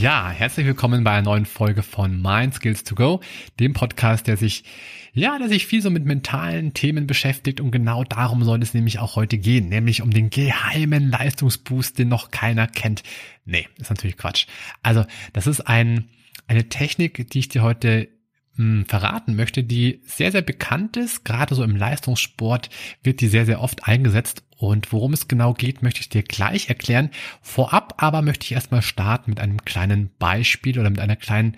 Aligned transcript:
Ja, 0.00 0.30
herzlich 0.30 0.64
willkommen 0.64 1.04
bei 1.04 1.10
einer 1.10 1.28
neuen 1.28 1.44
Folge 1.44 1.82
von 1.82 2.22
Mind 2.22 2.54
Skills 2.54 2.84
to 2.84 2.94
Go, 2.94 3.20
dem 3.58 3.74
Podcast, 3.74 4.26
der 4.26 4.38
sich, 4.38 4.64
ja, 5.12 5.38
der 5.38 5.50
sich 5.50 5.66
viel 5.66 5.82
so 5.82 5.90
mit 5.90 6.06
mentalen 6.06 6.72
Themen 6.72 7.06
beschäftigt 7.06 7.60
und 7.60 7.70
genau 7.70 8.04
darum 8.04 8.42
soll 8.42 8.62
es 8.62 8.72
nämlich 8.72 8.98
auch 8.98 9.16
heute 9.16 9.36
gehen, 9.36 9.68
nämlich 9.68 10.00
um 10.00 10.10
den 10.10 10.30
geheimen 10.30 11.10
Leistungsboost, 11.10 11.98
den 11.98 12.08
noch 12.08 12.30
keiner 12.30 12.66
kennt. 12.66 13.02
Nee, 13.44 13.68
ist 13.76 13.90
natürlich 13.90 14.16
Quatsch. 14.16 14.46
Also, 14.82 15.04
das 15.34 15.46
ist 15.46 15.60
ein, 15.60 16.08
eine 16.46 16.70
Technik, 16.70 17.28
die 17.28 17.40
ich 17.40 17.50
dir 17.50 17.60
heute 17.60 18.08
hm, 18.56 18.86
verraten 18.86 19.36
möchte, 19.36 19.64
die 19.64 20.00
sehr, 20.06 20.32
sehr 20.32 20.40
bekannt 20.40 20.96
ist. 20.96 21.26
Gerade 21.26 21.54
so 21.54 21.62
im 21.62 21.76
Leistungssport 21.76 22.70
wird 23.02 23.20
die 23.20 23.28
sehr, 23.28 23.44
sehr 23.44 23.60
oft 23.60 23.86
eingesetzt. 23.86 24.44
Und 24.60 24.92
worum 24.92 25.14
es 25.14 25.26
genau 25.26 25.54
geht, 25.54 25.82
möchte 25.82 26.00
ich 26.00 26.10
dir 26.10 26.22
gleich 26.22 26.68
erklären. 26.68 27.10
Vorab 27.40 27.94
aber 27.96 28.20
möchte 28.20 28.44
ich 28.44 28.52
erstmal 28.52 28.82
starten 28.82 29.30
mit 29.30 29.40
einem 29.40 29.64
kleinen 29.64 30.10
Beispiel 30.18 30.78
oder 30.78 30.90
mit 30.90 31.00
einer 31.00 31.16
kleinen 31.16 31.56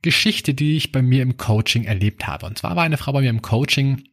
Geschichte, 0.00 0.54
die 0.54 0.78
ich 0.78 0.90
bei 0.90 1.02
mir 1.02 1.22
im 1.22 1.36
Coaching 1.36 1.84
erlebt 1.84 2.26
habe. 2.26 2.46
Und 2.46 2.56
zwar 2.56 2.74
war 2.74 2.84
eine 2.84 2.96
Frau 2.96 3.12
bei 3.12 3.20
mir 3.20 3.28
im 3.28 3.42
Coaching, 3.42 4.04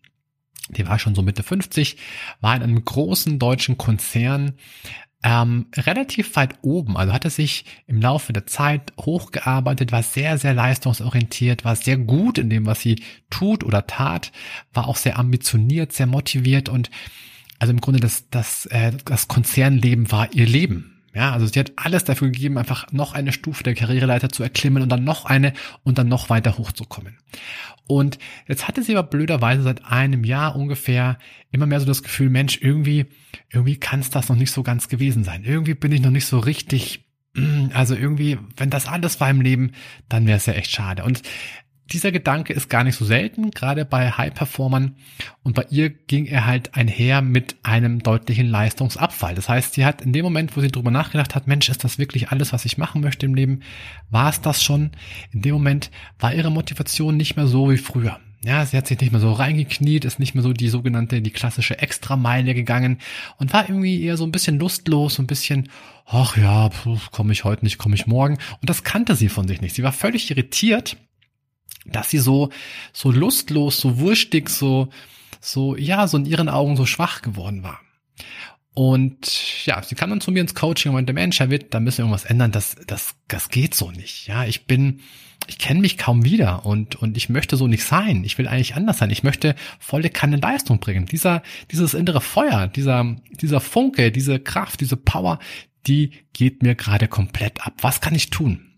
die 0.68 0.86
war 0.86 1.00
schon 1.00 1.16
so 1.16 1.22
Mitte 1.22 1.44
50, 1.44 1.96
war 2.42 2.58
in 2.58 2.64
einem 2.64 2.84
großen 2.84 3.40
deutschen 3.40 3.78
Konzern 3.78 4.56
ähm, 5.24 5.68
relativ 5.74 6.36
weit 6.36 6.56
oben. 6.62 6.98
Also 6.98 7.14
hat 7.14 7.24
er 7.24 7.32
sich 7.32 7.64
im 7.88 8.02
Laufe 8.02 8.34
der 8.34 8.48
Zeit 8.48 8.92
hochgearbeitet, 9.00 9.94
war 9.94 10.04
sehr, 10.04 10.38
sehr 10.38 10.54
leistungsorientiert, 10.54 11.64
war 11.64 11.78
sehr 11.78 11.96
gut 11.98 12.38
in 12.38 12.50
dem, 12.50 12.66
was 12.66 12.82
sie 12.82 13.02
tut 13.30 13.64
oder 13.64 13.88
tat, 13.88 14.34
war 14.74 14.90
auch 14.90 14.98
sehr 14.98 15.18
ambitioniert, 15.18 15.94
sehr 15.94 16.08
motiviert 16.08 16.68
und 16.68 16.92
also 17.60 17.72
im 17.72 17.82
Grunde 17.82 18.00
das, 18.00 18.30
das, 18.30 18.66
äh, 18.68 18.92
das 19.06 19.28
Konzernleben 19.28 20.12
war 20.12 20.34
ihr 20.34 20.46
Leben. 20.46 20.96
Ja, 21.16 21.32
also 21.32 21.48
sie 21.48 21.60
hat 21.60 21.72
alles 21.78 22.04
dafür 22.04 22.30
gegeben, 22.30 22.58
einfach 22.58 22.92
noch 22.92 23.14
eine 23.14 23.32
Stufe 23.32 23.64
der 23.64 23.74
Karriereleiter 23.74 24.30
zu 24.30 24.44
erklimmen 24.44 24.84
und 24.84 24.90
dann 24.90 25.06
noch 25.06 25.24
eine 25.24 25.54
und 25.84 25.98
dann 25.98 26.10
noch 26.10 26.30
weiter 26.30 26.58
hochzukommen. 26.58 27.18
Und 27.88 28.20
jetzt 28.50 28.68
hatte 28.68 28.84
sie 28.84 28.98
aber 28.98 29.08
blöderweise 29.08 29.64
seit 29.64 29.86
einem 29.86 30.26
Jahr 30.26 30.58
ungefähr 30.58 31.18
immer 31.52 31.68
mehr 31.68 31.80
so 31.80 31.86
das 31.86 32.04
Gefühl, 32.04 32.30
Mensch, 32.30 32.60
irgendwie, 32.62 33.06
irgendwie 33.50 33.78
kann 33.78 34.02
es 34.02 34.10
das 34.10 34.28
noch 34.28 34.36
nicht 34.36 34.52
so 34.52 34.62
ganz 34.62 34.90
gewesen 34.90 35.24
sein. 35.24 35.46
Irgendwie 35.46 35.74
bin 35.74 35.94
ich 35.94 36.02
noch 36.02 36.12
nicht 36.12 36.26
so 36.26 36.40
richtig, 36.40 37.08
mm, 37.34 37.68
also 37.74 37.96
irgendwie, 37.96 38.38
wenn 38.58 38.70
das 38.70 38.86
alles 38.86 39.22
war 39.22 39.30
im 39.30 39.40
Leben, 39.40 39.72
dann 40.10 40.28
wäre 40.28 40.38
es 40.38 40.48
ja 40.48 40.54
echt 40.54 40.72
schade. 40.72 41.06
Und 41.06 41.22
dieser 41.92 42.12
Gedanke 42.12 42.54
ist 42.54 42.70
gar 42.70 42.84
nicht 42.84 42.96
so 42.96 43.06
selten, 43.06 43.52
gerade 43.52 43.86
bei 43.86 44.12
High-Performern. 44.12 44.96
Und 45.44 45.54
bei 45.54 45.66
ihr 45.70 45.90
ging 45.90 46.26
er 46.26 46.46
halt 46.46 46.76
einher 46.76 47.22
mit 47.22 47.58
einem 47.64 48.00
deutlichen 48.02 48.48
Leistungsabfall. 48.48 49.36
Das 49.36 49.50
heißt, 49.50 49.74
sie 49.74 49.86
hat 49.86 50.02
in 50.02 50.12
dem 50.12 50.24
Moment, 50.24 50.58
wo 50.58 50.62
sie 50.62 50.72
drüber 50.72 50.92
nachgedacht 50.92 51.36
hat, 51.36 51.48
Mensch, 51.48 51.70
ist 51.70 51.84
das 51.84 52.00
wirklich 52.00 52.30
alles, 52.30 52.54
was 52.54 52.66
ich 52.66 52.78
machen 52.78 53.02
möchte 53.02 53.26
im 53.26 53.36
Leben? 53.36 53.62
War 54.10 54.30
es 54.30 54.42
das 54.42 54.64
schon? 54.64 54.92
In 55.32 55.44
dem 55.44 55.54
Moment 55.54 55.92
war 56.20 56.34
ihre 56.34 56.52
Motivation 56.52 57.18
nicht 57.18 57.36
mehr 57.36 57.48
so 57.48 57.70
wie 57.70 57.78
früher. 57.78 58.20
Ja, 58.44 58.64
sie 58.64 58.78
hat 58.78 58.86
sich 58.86 59.00
nicht 59.00 59.12
mehr 59.12 59.22
so 59.22 59.32
reingekniet, 59.32 60.06
ist 60.06 60.20
nicht 60.20 60.36
mehr 60.36 60.44
so 60.44 60.54
die 60.54 60.70
sogenannte, 60.70 61.20
die 61.22 61.32
klassische 61.32 61.80
Extrameile 61.80 62.54
gegangen 62.54 63.00
und 63.38 63.54
war 63.54 63.68
irgendwie 63.68 64.04
eher 64.04 64.18
so 64.18 64.24
ein 64.24 64.32
bisschen 64.32 64.60
lustlos, 64.60 65.16
so 65.16 65.24
ein 65.24 65.28
bisschen, 65.28 65.70
ach 66.06 66.38
ja, 66.38 66.70
komme 67.12 67.34
ich 67.34 67.44
heute 67.44 67.66
nicht, 67.66 67.80
komme 67.80 67.96
ich 67.96 68.06
morgen. 68.06 68.38
Und 68.62 68.70
das 68.70 68.84
kannte 68.84 69.16
sie 69.16 69.30
von 69.30 69.48
sich 69.48 69.62
nicht. 69.62 69.74
Sie 69.74 69.82
war 69.82 69.92
völlig 69.92 70.30
irritiert 70.30 70.96
dass 71.86 72.10
sie 72.10 72.20
so, 72.20 72.50
so 72.94 73.12
lustlos, 73.12 73.80
so 73.80 74.00
wurstig, 74.00 74.50
so, 74.50 74.90
so, 75.40 75.76
ja, 75.76 76.08
so 76.08 76.18
in 76.18 76.26
ihren 76.26 76.50
Augen 76.50 76.76
so 76.76 76.86
schwach 76.86 77.22
geworden 77.22 77.64
war. 77.64 77.80
Und 78.76 79.66
ja, 79.66 79.82
sie 79.82 79.96
kam 79.96 80.10
dann 80.10 80.20
zu 80.20 80.32
mir 80.32 80.42
ins 80.42 80.54
Coaching 80.54 80.90
und 80.90 80.96
meinte, 80.96 81.14
Mensch, 81.14 81.40
Herr 81.40 81.50
Witt, 81.50 81.74
da 81.74 81.80
müssen 81.80 82.00
wir 82.00 82.04
irgendwas 82.06 82.26
ändern, 82.26 82.52
das, 82.52 82.76
das, 82.88 83.16
das 83.30 83.50
geht 83.50 83.74
so 83.74 83.90
nicht. 83.90 84.28
Ja, 84.28 84.44
ich 84.44 84.68
bin, 84.68 85.00
ich 85.48 85.60
kenne 85.60 85.80
mich 85.80 85.98
kaum 85.98 86.26
wieder 86.26 86.66
und, 86.66 86.98
und 86.98 87.16
ich 87.16 87.30
möchte 87.30 87.56
so 87.56 87.68
nicht 87.68 87.86
sein. 87.86 88.26
Ich 88.26 88.38
will 88.38 88.50
eigentlich 88.50 88.76
anders 88.76 88.98
sein. 88.98 89.12
Ich 89.12 89.24
möchte 89.24 89.56
volle 89.80 90.10
Kanne 90.10 90.38
Leistung 90.38 90.82
bringen. 90.82 91.06
Dieser, 91.06 91.42
dieses 91.72 91.94
innere 91.94 92.20
Feuer, 92.20 92.68
dieser, 92.68 93.16
dieser 93.40 93.62
Funke, 93.62 94.12
diese 94.12 94.40
Kraft, 94.40 94.82
diese 94.82 94.98
Power, 94.98 95.40
die 95.88 96.12
geht 96.34 96.62
mir 96.62 96.76
gerade 96.76 97.08
komplett 97.08 97.66
ab. 97.66 97.76
Was 97.80 98.02
kann 98.02 98.14
ich 98.14 98.30
tun? 98.30 98.75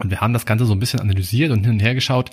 Und 0.00 0.10
wir 0.10 0.20
haben 0.20 0.32
das 0.32 0.46
Ganze 0.46 0.66
so 0.66 0.72
ein 0.72 0.80
bisschen 0.80 1.00
analysiert 1.00 1.52
und 1.52 1.64
hin 1.64 1.74
und 1.74 1.80
her 1.80 1.94
geschaut. 1.94 2.30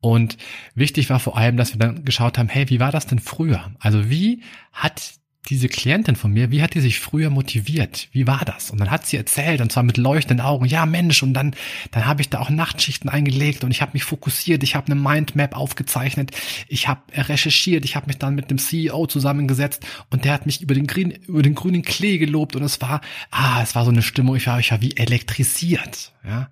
Und 0.00 0.36
wichtig 0.74 1.10
war 1.10 1.20
vor 1.20 1.36
allem, 1.36 1.56
dass 1.56 1.72
wir 1.72 1.78
dann 1.78 2.04
geschaut 2.04 2.38
haben, 2.38 2.48
hey, 2.48 2.68
wie 2.70 2.80
war 2.80 2.92
das 2.92 3.06
denn 3.06 3.18
früher? 3.18 3.72
Also 3.78 4.10
wie 4.10 4.42
hat 4.72 5.14
diese 5.48 5.68
Klientin 5.68 6.14
von 6.14 6.32
mir, 6.32 6.52
wie 6.52 6.62
hat 6.62 6.74
die 6.74 6.80
sich 6.80 7.00
früher 7.00 7.28
motiviert? 7.28 8.08
Wie 8.12 8.28
war 8.28 8.44
das? 8.44 8.70
Und 8.70 8.78
dann 8.78 8.92
hat 8.92 9.06
sie 9.06 9.16
erzählt, 9.16 9.60
und 9.60 9.72
zwar 9.72 9.82
mit 9.82 9.96
leuchtenden 9.96 10.44
Augen, 10.44 10.66
ja 10.66 10.86
Mensch, 10.86 11.22
und 11.22 11.34
dann, 11.34 11.56
dann 11.90 12.06
habe 12.06 12.20
ich 12.20 12.30
da 12.30 12.38
auch 12.38 12.48
Nachtschichten 12.48 13.10
eingelegt 13.10 13.64
und 13.64 13.72
ich 13.72 13.82
habe 13.82 13.92
mich 13.94 14.04
fokussiert, 14.04 14.62
ich 14.62 14.76
habe 14.76 14.86
eine 14.86 15.00
Mindmap 15.00 15.56
aufgezeichnet, 15.56 16.30
ich 16.68 16.86
habe 16.86 17.00
recherchiert, 17.12 17.84
ich 17.84 17.96
habe 17.96 18.06
mich 18.06 18.18
dann 18.18 18.36
mit 18.36 18.50
dem 18.50 18.58
CEO 18.58 19.06
zusammengesetzt 19.08 19.84
und 20.10 20.24
der 20.24 20.32
hat 20.32 20.46
mich 20.46 20.62
über 20.62 20.74
den, 20.74 20.86
grün, 20.86 21.10
über 21.10 21.42
den 21.42 21.56
grünen 21.56 21.82
Klee 21.82 22.18
gelobt 22.18 22.54
und 22.54 22.62
es 22.62 22.80
war, 22.80 23.00
ah, 23.32 23.60
es 23.62 23.74
war 23.74 23.84
so 23.84 23.90
eine 23.90 24.02
Stimmung, 24.02 24.36
ich 24.36 24.46
war, 24.46 24.60
ich 24.60 24.70
war 24.70 24.80
wie 24.80 24.96
elektrisiert, 24.96 26.12
ja. 26.24 26.50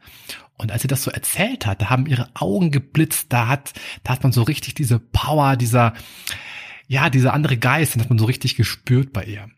Und 0.57 0.73
als 0.73 0.83
sie 0.83 0.89
das 0.89 1.03
so 1.03 1.11
erzählt 1.11 1.65
hat, 1.65 1.81
da 1.81 1.89
haben 1.89 2.05
ihre 2.05 2.29
Augen 2.35 2.71
geblitzt, 2.71 3.27
da 3.31 3.49
hat, 3.49 3.73
da 4.03 4.13
hat 4.13 4.23
man 4.23 4.33
so 4.33 4.43
richtig 4.43 4.75
diese 4.75 4.99
Power, 4.99 5.57
dieser, 5.57 5.95
ja, 6.91 7.09
dieser 7.09 7.35
andere 7.35 7.57
Geist, 7.57 7.95
den 7.95 8.03
hat 8.03 8.11
man 8.11 8.19
so 8.19 8.25
richtig 8.25 8.57
gespürt 8.57 9.13
bei 9.13 9.23
ihr. 9.23 9.49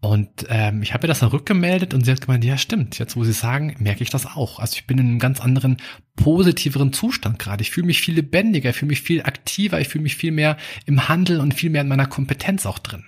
Und 0.00 0.46
ähm, 0.48 0.80
ich 0.80 0.94
habe 0.94 1.04
ihr 1.04 1.08
das 1.08 1.18
dann 1.18 1.28
rückgemeldet 1.28 1.92
und 1.92 2.06
sie 2.06 2.10
hat 2.10 2.22
gemeint, 2.22 2.42
ja 2.42 2.56
stimmt, 2.56 2.98
jetzt 2.98 3.16
wo 3.16 3.24
sie 3.24 3.34
sagen, 3.34 3.76
merke 3.80 4.02
ich 4.02 4.08
das 4.08 4.24
auch. 4.24 4.60
Also 4.60 4.76
ich 4.76 4.86
bin 4.86 4.96
in 4.96 5.06
einem 5.06 5.18
ganz 5.18 5.40
anderen, 5.40 5.76
positiveren 6.16 6.94
Zustand 6.94 7.38
gerade. 7.38 7.60
Ich 7.60 7.70
fühle 7.70 7.86
mich 7.86 8.00
viel 8.00 8.14
lebendiger, 8.14 8.70
ich 8.70 8.76
fühle 8.76 8.88
mich 8.88 9.02
viel 9.02 9.22
aktiver, 9.22 9.78
ich 9.78 9.88
fühle 9.88 10.04
mich 10.04 10.16
viel 10.16 10.32
mehr 10.32 10.56
im 10.86 11.06
Handel 11.06 11.38
und 11.40 11.52
viel 11.52 11.68
mehr 11.68 11.82
in 11.82 11.88
meiner 11.88 12.06
Kompetenz 12.06 12.64
auch 12.64 12.78
drin. 12.78 13.04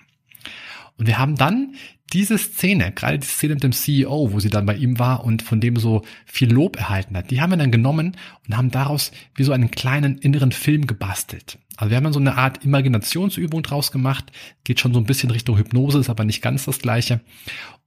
Und 0.98 1.06
wir 1.06 1.18
haben 1.18 1.36
dann 1.36 1.76
diese 2.12 2.38
Szene, 2.38 2.92
gerade 2.92 3.18
die 3.18 3.26
Szene 3.26 3.54
mit 3.54 3.64
dem 3.64 3.72
CEO, 3.72 4.32
wo 4.32 4.40
sie 4.40 4.50
dann 4.50 4.66
bei 4.66 4.76
ihm 4.76 4.98
war 4.98 5.24
und 5.24 5.42
von 5.42 5.60
dem 5.60 5.76
so 5.76 6.02
viel 6.24 6.52
Lob 6.52 6.76
erhalten 6.76 7.16
hat, 7.16 7.30
die 7.30 7.40
haben 7.40 7.50
wir 7.50 7.56
dann 7.56 7.72
genommen 7.72 8.16
und 8.46 8.56
haben 8.56 8.70
daraus 8.70 9.10
wie 9.34 9.42
so 9.42 9.52
einen 9.52 9.70
kleinen 9.70 10.18
inneren 10.18 10.52
Film 10.52 10.86
gebastelt. 10.86 11.58
Also 11.76 11.90
wir 11.90 11.96
haben 11.96 12.04
dann 12.04 12.12
so 12.12 12.20
eine 12.20 12.36
Art 12.36 12.64
Imaginationsübung 12.64 13.62
draus 13.62 13.92
gemacht, 13.92 14.32
geht 14.64 14.80
schon 14.80 14.94
so 14.94 15.00
ein 15.00 15.04
bisschen 15.04 15.30
Richtung 15.30 15.58
Hypnose, 15.58 15.98
ist 15.98 16.08
aber 16.08 16.24
nicht 16.24 16.42
ganz 16.42 16.64
das 16.64 16.78
gleiche. 16.78 17.20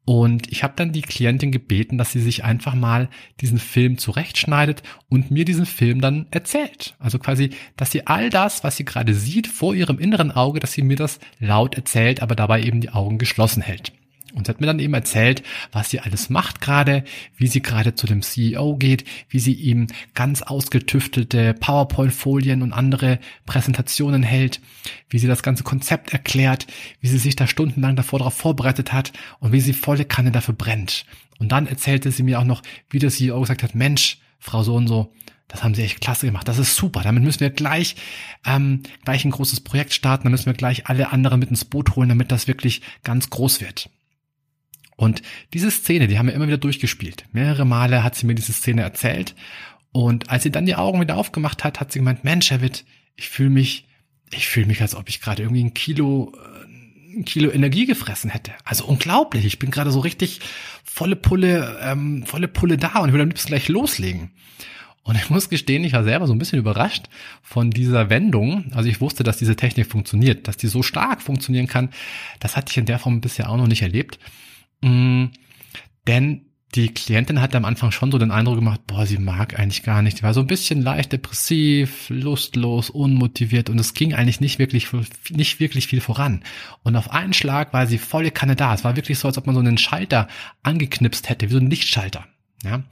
Und 0.06 0.52
ich 0.52 0.64
habe 0.64 0.74
dann 0.76 0.92
die 0.92 1.02
Klientin 1.02 1.52
gebeten, 1.52 1.98
dass 1.98 2.12
sie 2.12 2.22
sich 2.22 2.44
einfach 2.44 2.74
mal 2.74 3.10
diesen 3.42 3.60
Film 3.60 3.98
zurechtschneidet 3.98 4.82
und 5.08 5.30
mir 5.30 5.46
diesen 5.46 5.68
Film 5.68 6.02
dann 6.02 6.26
erzählt. 6.32 6.96
Also 7.00 7.20
quasi, 7.20 7.52
dass 7.78 7.92
sie 7.92 8.08
all 8.08 8.30
das, 8.30 8.64
was 8.64 8.78
sie 8.78 8.86
gerade 8.86 9.14
sieht, 9.14 9.48
vor 9.48 9.76
ihrem 9.76 10.00
inneren 10.00 10.32
Auge, 10.32 10.60
dass 10.60 10.74
sie 10.74 10.82
mir 10.82 10.96
das 10.96 11.20
laut 11.40 11.76
erzählt, 11.76 12.24
aber 12.24 12.36
dabei 12.36 12.64
eben 12.64 12.82
die 12.82 12.90
Augen 12.90 13.20
geschlossen 13.20 13.62
hält. 13.62 13.92
Und 14.34 14.46
sie 14.46 14.50
hat 14.52 14.62
mir 14.62 14.68
dann 14.68 14.80
eben 14.80 14.94
erzählt, 14.94 15.44
was 15.72 15.90
sie 15.90 16.00
alles 16.00 16.30
macht 16.30 16.62
gerade, 16.62 17.04
wie 17.38 17.48
sie 17.48 17.62
gerade 17.62 17.96
zu 17.96 18.08
dem 18.08 18.22
CEO 18.22 18.76
geht, 18.78 19.06
wie 19.30 19.40
sie 19.40 19.54
ihm 19.54 19.88
ganz 20.14 20.42
ausgetüftelte 20.42 21.54
PowerPoint-Folien 21.54 22.62
und 22.62 22.74
andere 22.74 23.20
Präsentationen 23.46 24.24
hält, 24.24 24.62
wie 25.10 25.20
sie 25.20 25.28
das 25.28 25.44
ganze 25.44 25.64
Konzept 25.64 26.14
erklärt, 26.14 26.68
wie 27.02 27.08
sie 27.08 27.18
sich 27.18 27.36
da 27.36 27.48
stundenlang 27.48 27.96
davor 27.96 28.20
darauf 28.20 28.36
vorbereitet 28.36 28.94
hat 28.94 29.14
und 29.40 29.52
wie 29.52 29.62
sie 29.62 29.74
volle 29.74 30.06
Kanne 30.06 30.32
dafür 30.32 30.54
brennt. 30.54 31.06
Und 31.40 31.52
dann 31.52 31.68
erzählte 31.68 32.12
sie 32.12 32.24
mir 32.24 32.40
auch 32.40 32.46
noch, 32.46 32.62
wie 32.90 33.00
der 33.00 33.10
CEO 33.10 33.40
gesagt 33.40 33.64
hat, 33.64 33.74
Mensch, 33.74 34.20
Frau 34.40 34.64
so 34.64 34.76
und 34.76 34.88
so, 34.88 35.14
das 35.50 35.64
haben 35.64 35.74
sie 35.74 35.84
echt 35.84 36.00
klasse 36.00 36.28
gemacht. 36.28 36.48
Das 36.48 36.60
ist 36.60 36.76
super. 36.76 37.02
Damit 37.02 37.24
müssen 37.24 37.40
wir 37.40 37.50
gleich, 37.50 37.96
ähm, 38.46 38.84
gleich 39.04 39.26
ein 39.26 39.32
großes 39.32 39.62
Projekt 39.62 39.94
starten. 39.94 40.26
Da 40.26 40.30
müssen 40.30 40.46
wir 40.46 40.54
gleich 40.54 40.88
alle 40.88 41.12
anderen 41.12 41.40
mit 41.40 41.50
ins 41.50 41.66
Boot 41.66 41.96
holen, 41.96 42.10
damit 42.10 42.32
das 42.32 42.48
wirklich 42.48 42.82
ganz 43.04 43.32
groß 43.32 43.60
wird. 43.60 43.90
Und 45.00 45.22
diese 45.54 45.72
Szene, 45.72 46.08
die 46.08 46.20
haben 46.20 46.26
wir 46.26 46.34
immer 46.34 46.48
wieder 46.48 46.58
durchgespielt. 46.58 47.24
Mehrere 47.32 47.64
Male 47.64 48.04
hat 48.04 48.16
sie 48.16 48.26
mir 48.26 48.36
diese 48.36 48.52
Szene 48.52 48.82
erzählt. 48.82 49.34
Und 49.94 50.30
als 50.30 50.44
sie 50.44 50.52
dann 50.52 50.66
die 50.66 50.76
Augen 50.76 51.00
wieder 51.00 51.16
aufgemacht 51.16 51.64
hat, 51.64 51.80
hat 51.80 51.94
sie 51.94 52.00
gemeint, 52.00 52.26
Mensch, 52.26 52.52
Witt, 52.52 52.84
ich 53.16 53.30
fühle 53.30 53.50
mich, 53.50 53.88
ich 54.30 54.50
fühle 54.50 54.66
mich, 54.66 54.82
als 54.82 54.96
ob 54.96 55.08
ich 55.08 55.22
gerade 55.22 55.44
irgendwie 55.44 55.64
ein 55.64 55.74
Kilo 55.74 56.34
äh, 56.36 57.18
ein 57.18 57.24
Kilo 57.24 57.50
Energie 57.50 57.86
gefressen 57.86 58.30
hätte. 58.30 58.52
Also 58.66 58.84
unglaublich. 58.88 59.46
Ich 59.46 59.58
bin 59.58 59.72
gerade 59.72 59.92
so 59.92 60.02
richtig 60.02 60.42
volle 60.84 61.16
Pulle, 61.16 61.80
ähm, 61.82 62.26
volle 62.26 62.50
Pulle 62.50 62.76
da 62.76 63.00
und 63.00 63.08
ich 63.08 63.14
will 63.14 63.22
am 63.22 63.30
liebsten 63.30 63.48
gleich 63.48 63.70
loslegen. 63.70 64.32
Und 65.04 65.16
ich 65.16 65.30
muss 65.30 65.48
gestehen, 65.48 65.86
ich 65.86 65.94
war 65.94 66.04
selber 66.04 66.28
so 66.28 66.34
ein 66.34 66.40
bisschen 66.40 66.60
überrascht 66.60 67.06
von 67.42 67.72
dieser 67.72 68.10
Wendung. 68.10 68.74
Also 68.74 68.90
ich 68.90 69.00
wusste, 69.00 69.24
dass 69.24 69.38
diese 69.38 69.56
Technik 69.56 69.88
funktioniert, 69.90 70.50
dass 70.50 70.58
die 70.58 70.68
so 70.68 70.84
stark 70.84 71.22
funktionieren 71.22 71.68
kann. 71.68 71.90
Das 72.42 72.58
hatte 72.58 72.72
ich 72.72 72.78
in 72.78 72.86
der 72.86 73.00
Form 73.00 73.22
bisher 73.22 73.50
auch 73.50 73.56
noch 73.56 73.68
nicht 73.68 73.82
erlebt. 73.82 74.20
Mhm. 74.82 75.32
Denn 76.08 76.50
die 76.76 76.94
Klientin 76.94 77.42
hatte 77.42 77.58
am 77.58 77.66
Anfang 77.66 77.92
schon 77.92 78.12
so 78.12 78.20
den 78.20 78.30
Eindruck 78.30 78.56
gemacht, 78.56 78.82
boah, 78.86 79.06
sie 79.06 79.18
mag 79.18 79.60
eigentlich 79.60 79.82
gar 79.82 80.04
nicht. 80.04 80.20
Die 80.20 80.24
war 80.24 80.36
so 80.36 80.42
ein 80.42 80.48
bisschen 80.48 80.82
leicht 80.82 81.12
depressiv, 81.12 82.10
lustlos, 82.10 82.92
unmotiviert 82.92 83.72
und 83.72 83.80
es 83.80 83.96
ging 83.96 84.14
eigentlich 84.14 84.40
nicht 84.40 84.60
wirklich, 84.60 84.88
nicht 85.32 85.60
wirklich 85.60 85.88
viel 85.88 86.02
voran. 86.02 86.44
Und 86.84 86.96
auf 86.96 87.10
einen 87.10 87.34
Schlag 87.34 87.74
war 87.74 87.88
sie 87.88 87.98
volle 87.98 88.30
Kanne 88.30 88.56
da. 88.56 88.76
Es 88.76 88.84
war 88.84 88.96
wirklich 88.96 89.18
so, 89.18 89.28
als 89.28 89.38
ob 89.38 89.48
man 89.48 89.56
so 89.56 89.62
einen 89.62 89.80
Schalter 89.80 90.28
angeknipst 90.62 91.28
hätte, 91.28 91.50
wie 91.50 91.54
so 91.54 91.60
ein 91.60 91.72
Lichtschalter. 91.72 92.26
Ja. 92.64 92.84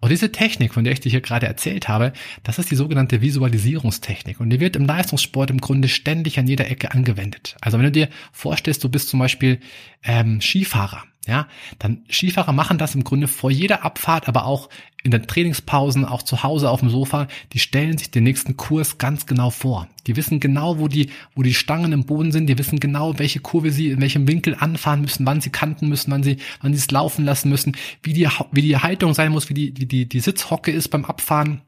Und 0.00 0.10
diese 0.10 0.32
Technik, 0.32 0.74
von 0.74 0.84
der 0.84 0.92
ich 0.92 1.00
dir 1.00 1.10
hier 1.10 1.20
gerade 1.20 1.46
erzählt 1.46 1.88
habe, 1.88 2.12
das 2.42 2.58
ist 2.58 2.70
die 2.70 2.74
sogenannte 2.74 3.22
Visualisierungstechnik. 3.22 4.40
Und 4.40 4.50
die 4.50 4.60
wird 4.60 4.76
im 4.76 4.86
Leistungssport 4.86 5.50
im 5.50 5.60
Grunde 5.60 5.88
ständig 5.88 6.38
an 6.38 6.48
jeder 6.48 6.68
Ecke 6.68 6.90
angewendet. 6.92 7.56
Also 7.60 7.78
wenn 7.78 7.86
du 7.86 7.92
dir 7.92 8.08
vorstellst, 8.32 8.82
du 8.82 8.88
bist 8.88 9.08
zum 9.08 9.20
Beispiel 9.20 9.60
ähm, 10.02 10.40
Skifahrer 10.40 11.04
ja, 11.26 11.48
dann 11.78 12.04
Skifahrer 12.10 12.52
machen 12.52 12.78
das 12.78 12.94
im 12.94 13.04
Grunde 13.04 13.28
vor 13.28 13.50
jeder 13.50 13.84
Abfahrt, 13.84 14.28
aber 14.28 14.44
auch 14.44 14.68
in 15.02 15.10
den 15.10 15.26
Trainingspausen, 15.26 16.04
auch 16.04 16.22
zu 16.22 16.42
Hause 16.42 16.70
auf 16.70 16.80
dem 16.80 16.88
Sofa. 16.88 17.28
Die 17.52 17.58
stellen 17.58 17.98
sich 17.98 18.10
den 18.10 18.24
nächsten 18.24 18.56
Kurs 18.56 18.96
ganz 18.96 19.26
genau 19.26 19.50
vor. 19.50 19.86
Die 20.06 20.16
wissen 20.16 20.40
genau, 20.40 20.78
wo 20.78 20.88
die, 20.88 21.10
wo 21.34 21.42
die 21.42 21.54
Stangen 21.54 21.92
im 21.92 22.04
Boden 22.04 22.32
sind. 22.32 22.46
Die 22.46 22.58
wissen 22.58 22.80
genau, 22.80 23.18
welche 23.18 23.40
Kurve 23.40 23.70
sie 23.70 23.90
in 23.90 24.00
welchem 24.00 24.26
Winkel 24.26 24.56
anfahren 24.58 25.02
müssen, 25.02 25.26
wann 25.26 25.42
sie 25.42 25.50
kanten 25.50 25.88
müssen, 25.88 26.10
wann 26.10 26.22
sie, 26.22 26.38
wann 26.62 26.72
sie 26.72 26.78
es 26.78 26.90
laufen 26.90 27.24
lassen 27.24 27.50
müssen, 27.50 27.76
wie 28.02 28.14
die, 28.14 28.28
wie 28.50 28.62
die 28.62 28.78
Haltung 28.78 29.12
sein 29.12 29.32
muss, 29.32 29.50
wie 29.50 29.54
die, 29.54 29.74
wie 29.76 29.86
die, 29.86 30.08
die 30.08 30.20
Sitzhocke 30.20 30.70
ist 30.70 30.88
beim 30.88 31.04
Abfahren. 31.04 31.60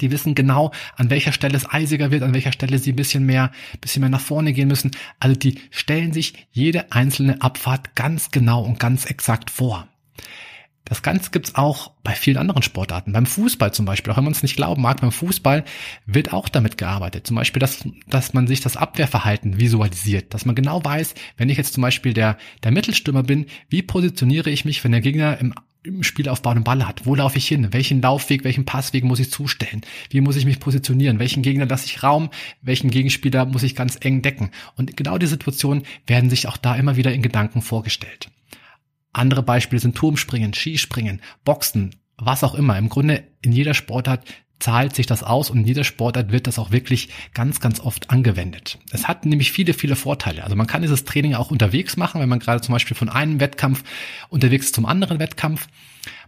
Die 0.00 0.10
wissen 0.10 0.34
genau, 0.34 0.72
an 0.96 1.10
welcher 1.10 1.32
Stelle 1.32 1.56
es 1.56 1.68
eisiger 1.68 2.10
wird, 2.10 2.22
an 2.22 2.34
welcher 2.34 2.52
Stelle 2.52 2.78
sie 2.78 2.92
ein 2.92 2.96
bisschen 2.96 3.24
mehr, 3.24 3.50
bisschen 3.80 4.00
mehr 4.00 4.10
nach 4.10 4.20
vorne 4.20 4.52
gehen 4.52 4.68
müssen. 4.68 4.90
Also 5.20 5.36
die 5.36 5.60
stellen 5.70 6.12
sich 6.12 6.34
jede 6.52 6.92
einzelne 6.92 7.40
Abfahrt 7.40 7.94
ganz 7.94 8.30
genau 8.30 8.62
und 8.62 8.78
ganz 8.78 9.06
exakt 9.06 9.50
vor. 9.50 9.88
Das 10.86 11.02
Ganze 11.02 11.32
gibt's 11.32 11.56
auch 11.56 11.90
bei 12.04 12.12
vielen 12.12 12.36
anderen 12.36 12.62
Sportarten. 12.62 13.12
Beim 13.12 13.26
Fußball 13.26 13.74
zum 13.74 13.86
Beispiel, 13.86 14.12
auch 14.12 14.18
wenn 14.18 14.24
man 14.24 14.32
es 14.32 14.44
nicht 14.44 14.54
glauben 14.54 14.82
mag, 14.82 15.00
beim 15.00 15.10
Fußball 15.10 15.64
wird 16.06 16.32
auch 16.32 16.48
damit 16.48 16.78
gearbeitet. 16.78 17.26
Zum 17.26 17.34
Beispiel, 17.34 17.58
dass, 17.58 17.84
dass 18.06 18.34
man 18.34 18.46
sich 18.46 18.60
das 18.60 18.76
Abwehrverhalten 18.76 19.58
visualisiert. 19.58 20.32
Dass 20.32 20.44
man 20.44 20.54
genau 20.54 20.84
weiß, 20.84 21.14
wenn 21.36 21.48
ich 21.48 21.56
jetzt 21.56 21.74
zum 21.74 21.82
Beispiel 21.82 22.14
der, 22.14 22.38
der 22.62 22.70
Mittelstürmer 22.70 23.24
bin, 23.24 23.46
wie 23.68 23.82
positioniere 23.82 24.50
ich 24.50 24.64
mich, 24.64 24.84
wenn 24.84 24.92
der 24.92 25.00
Gegner 25.00 25.38
im 25.38 25.54
im 25.86 26.02
Spielaufbau 26.02 26.50
einen 26.50 26.64
Ball 26.64 26.86
hat. 26.86 27.06
Wo 27.06 27.14
laufe 27.14 27.38
ich 27.38 27.48
hin? 27.48 27.72
Welchen 27.72 28.02
Laufweg, 28.02 28.44
welchen 28.44 28.64
Passweg 28.64 29.04
muss 29.04 29.20
ich 29.20 29.30
zustellen? 29.30 29.82
Wie 30.10 30.20
muss 30.20 30.36
ich 30.36 30.44
mich 30.44 30.60
positionieren? 30.60 31.18
Welchen 31.18 31.42
Gegner 31.42 31.66
lasse 31.66 31.86
ich 31.86 32.02
Raum? 32.02 32.30
Welchen 32.62 32.90
Gegenspieler 32.90 33.46
muss 33.46 33.62
ich 33.62 33.76
ganz 33.76 33.96
eng 34.00 34.22
decken? 34.22 34.50
Und 34.76 34.96
genau 34.96 35.18
die 35.18 35.26
Situationen 35.26 35.84
werden 36.06 36.30
sich 36.30 36.48
auch 36.48 36.56
da 36.56 36.74
immer 36.74 36.96
wieder 36.96 37.12
in 37.12 37.22
Gedanken 37.22 37.62
vorgestellt. 37.62 38.30
Andere 39.12 39.42
Beispiele 39.42 39.80
sind 39.80 39.96
Turmspringen, 39.96 40.52
Skispringen, 40.52 41.22
Boxen, 41.44 41.94
was 42.18 42.44
auch 42.44 42.54
immer. 42.54 42.76
Im 42.76 42.88
Grunde 42.88 43.24
in 43.42 43.52
jeder 43.52 43.74
Sportart 43.74 44.24
zahlt 44.58 44.94
sich 44.94 45.06
das 45.06 45.22
aus 45.22 45.50
und 45.50 45.58
in 45.58 45.66
jeder 45.66 45.84
Sportart 45.84 46.32
wird 46.32 46.46
das 46.46 46.58
auch 46.58 46.70
wirklich 46.70 47.10
ganz, 47.34 47.60
ganz 47.60 47.80
oft 47.80 48.10
angewendet. 48.10 48.78
Es 48.90 49.06
hat 49.06 49.26
nämlich 49.26 49.52
viele, 49.52 49.74
viele 49.74 49.96
Vorteile. 49.96 50.44
Also 50.44 50.56
man 50.56 50.66
kann 50.66 50.82
dieses 50.82 51.04
Training 51.04 51.34
auch 51.34 51.50
unterwegs 51.50 51.96
machen, 51.96 52.20
wenn 52.20 52.28
man 52.28 52.38
gerade 52.38 52.60
zum 52.60 52.72
Beispiel 52.72 52.96
von 52.96 53.08
einem 53.08 53.40
Wettkampf 53.40 53.84
unterwegs 54.28 54.66
ist 54.66 54.74
zum 54.74 54.86
anderen 54.86 55.18
Wettkampf. 55.18 55.68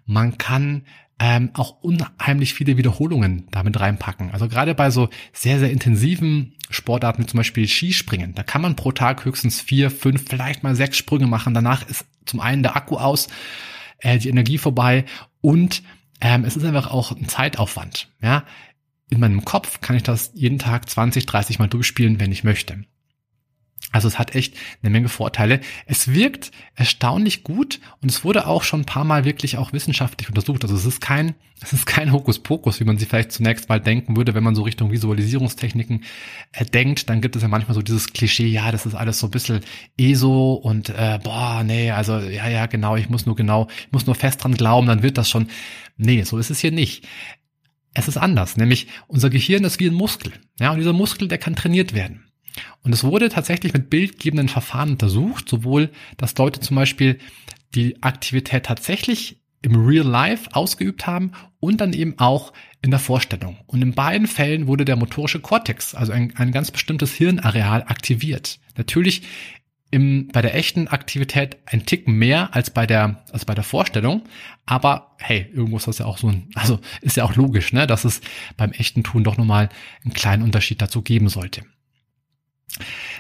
Man 0.04 0.36
kann 0.36 0.84
ähm, 1.18 1.50
auch 1.54 1.82
unheimlich 1.82 2.54
viele 2.54 2.76
Wiederholungen 2.76 3.46
damit 3.50 3.80
reinpacken. 3.80 4.30
Also 4.30 4.48
gerade 4.48 4.74
bei 4.74 4.90
so 4.90 5.08
sehr, 5.32 5.58
sehr 5.58 5.70
intensiven 5.70 6.54
Sportarten 6.70 7.22
wie 7.22 7.26
zum 7.26 7.38
Beispiel 7.38 7.66
Skispringen, 7.66 8.34
da 8.34 8.42
kann 8.42 8.62
man 8.62 8.76
pro 8.76 8.92
Tag 8.92 9.24
höchstens 9.24 9.60
vier, 9.60 9.90
fünf, 9.90 10.26
vielleicht 10.28 10.62
mal 10.62 10.76
sechs 10.76 10.96
Sprünge 10.96 11.26
machen. 11.26 11.54
Danach 11.54 11.88
ist 11.88 12.04
zum 12.24 12.40
einen 12.40 12.62
der 12.62 12.76
Akku 12.76 12.96
aus, 12.96 13.28
äh, 13.98 14.18
die 14.18 14.28
Energie 14.28 14.58
vorbei 14.58 15.06
und 15.40 15.82
ähm, 16.20 16.44
es 16.44 16.56
ist 16.56 16.64
einfach 16.64 16.90
auch 16.90 17.12
ein 17.12 17.28
Zeitaufwand. 17.28 18.08
Ja, 18.20 18.44
in 19.10 19.20
meinem 19.20 19.44
Kopf 19.44 19.80
kann 19.80 19.96
ich 19.96 20.02
das 20.02 20.32
jeden 20.34 20.58
Tag 20.58 20.88
20, 20.88 21.26
30 21.26 21.58
Mal 21.58 21.68
durchspielen, 21.68 22.20
wenn 22.20 22.32
ich 22.32 22.44
möchte. 22.44 22.84
Also 23.90 24.06
es 24.06 24.18
hat 24.18 24.34
echt 24.34 24.54
eine 24.82 24.90
Menge 24.90 25.08
Vorteile. 25.08 25.60
Es 25.86 26.12
wirkt 26.12 26.50
erstaunlich 26.74 27.42
gut 27.42 27.80
und 28.02 28.10
es 28.10 28.22
wurde 28.22 28.46
auch 28.46 28.62
schon 28.62 28.82
ein 28.82 28.86
paar 28.86 29.04
Mal 29.04 29.24
wirklich 29.24 29.56
auch 29.56 29.72
wissenschaftlich 29.72 30.28
untersucht. 30.28 30.62
Also 30.62 30.76
es 30.76 30.84
ist 30.84 31.00
kein, 31.00 31.34
es 31.62 31.72
ist 31.72 31.86
kein 31.86 32.12
Hokuspokus, 32.12 32.80
wie 32.80 32.84
man 32.84 32.98
sie 32.98 33.06
vielleicht 33.06 33.32
zunächst 33.32 33.70
mal 33.70 33.80
denken 33.80 34.14
würde, 34.14 34.34
wenn 34.34 34.44
man 34.44 34.54
so 34.54 34.62
Richtung 34.62 34.90
Visualisierungstechniken 34.90 36.04
äh, 36.52 36.66
denkt. 36.66 37.08
Dann 37.08 37.22
gibt 37.22 37.34
es 37.36 37.42
ja 37.42 37.48
manchmal 37.48 37.74
so 37.74 37.80
dieses 37.80 38.12
Klischee, 38.12 38.48
ja, 38.48 38.70
das 38.70 38.84
ist 38.84 38.94
alles 38.94 39.20
so 39.20 39.28
ein 39.28 39.30
bisschen 39.30 39.60
ESO 39.96 40.52
und 40.52 40.90
äh, 40.90 41.18
boah, 41.22 41.62
nee, 41.64 41.90
also 41.90 42.18
ja, 42.18 42.46
ja, 42.48 42.66
genau, 42.66 42.96
ich 42.96 43.08
muss 43.08 43.24
nur 43.24 43.36
genau, 43.36 43.68
ich 43.86 43.92
muss 43.92 44.04
nur 44.04 44.14
fest 44.14 44.44
dran 44.44 44.54
glauben, 44.54 44.86
dann 44.86 45.02
wird 45.02 45.16
das 45.16 45.30
schon. 45.30 45.48
Nee, 45.96 46.24
so 46.24 46.36
ist 46.36 46.50
es 46.50 46.60
hier 46.60 46.72
nicht. 46.72 47.08
Es 47.94 48.06
ist 48.06 48.18
anders, 48.18 48.58
nämlich 48.58 48.88
unser 49.06 49.30
Gehirn 49.30 49.64
ist 49.64 49.80
wie 49.80 49.88
ein 49.88 49.94
Muskel. 49.94 50.32
Ja, 50.60 50.72
und 50.72 50.78
dieser 50.78 50.92
Muskel, 50.92 51.26
der 51.26 51.38
kann 51.38 51.56
trainiert 51.56 51.94
werden. 51.94 52.27
Und 52.82 52.92
es 52.92 53.04
wurde 53.04 53.28
tatsächlich 53.28 53.72
mit 53.72 53.90
bildgebenden 53.90 54.48
Verfahren 54.48 54.90
untersucht, 54.90 55.48
sowohl, 55.48 55.90
dass 56.16 56.36
Leute 56.36 56.60
zum 56.60 56.76
Beispiel 56.76 57.18
die 57.74 58.02
Aktivität 58.02 58.64
tatsächlich 58.64 59.40
im 59.62 59.74
Real 59.86 60.06
Life 60.06 60.50
ausgeübt 60.52 61.06
haben 61.06 61.32
und 61.60 61.80
dann 61.80 61.92
eben 61.92 62.18
auch 62.18 62.52
in 62.80 62.90
der 62.90 63.00
Vorstellung. 63.00 63.56
Und 63.66 63.82
in 63.82 63.92
beiden 63.92 64.28
Fällen 64.28 64.66
wurde 64.66 64.84
der 64.84 64.96
motorische 64.96 65.40
Kortex, 65.40 65.94
also 65.94 66.12
ein, 66.12 66.32
ein 66.36 66.52
ganz 66.52 66.70
bestimmtes 66.70 67.12
Hirnareal, 67.14 67.82
aktiviert. 67.82 68.60
Natürlich 68.76 69.22
im, 69.90 70.28
bei 70.28 70.42
der 70.42 70.54
echten 70.54 70.86
Aktivität 70.88 71.56
ein 71.66 71.86
Tick 71.86 72.06
mehr 72.06 72.54
als 72.54 72.70
bei 72.70 72.86
der, 72.86 73.24
als 73.32 73.44
bei 73.44 73.54
der 73.54 73.64
Vorstellung. 73.64 74.22
Aber 74.66 75.16
hey, 75.18 75.50
irgendwo 75.52 75.78
ist 75.78 75.88
das 75.88 75.98
ja 75.98 76.06
auch 76.06 76.18
so 76.18 76.28
ein, 76.28 76.48
also 76.54 76.78
ist 77.00 77.16
ja 77.16 77.24
auch 77.24 77.34
logisch, 77.36 77.72
ne, 77.72 77.86
dass 77.86 78.04
es 78.04 78.20
beim 78.56 78.72
echten 78.72 79.02
Tun 79.02 79.24
doch 79.24 79.36
nochmal 79.36 79.70
einen 80.04 80.12
kleinen 80.12 80.42
Unterschied 80.42 80.82
dazu 80.82 81.02
geben 81.02 81.28
sollte. 81.28 81.62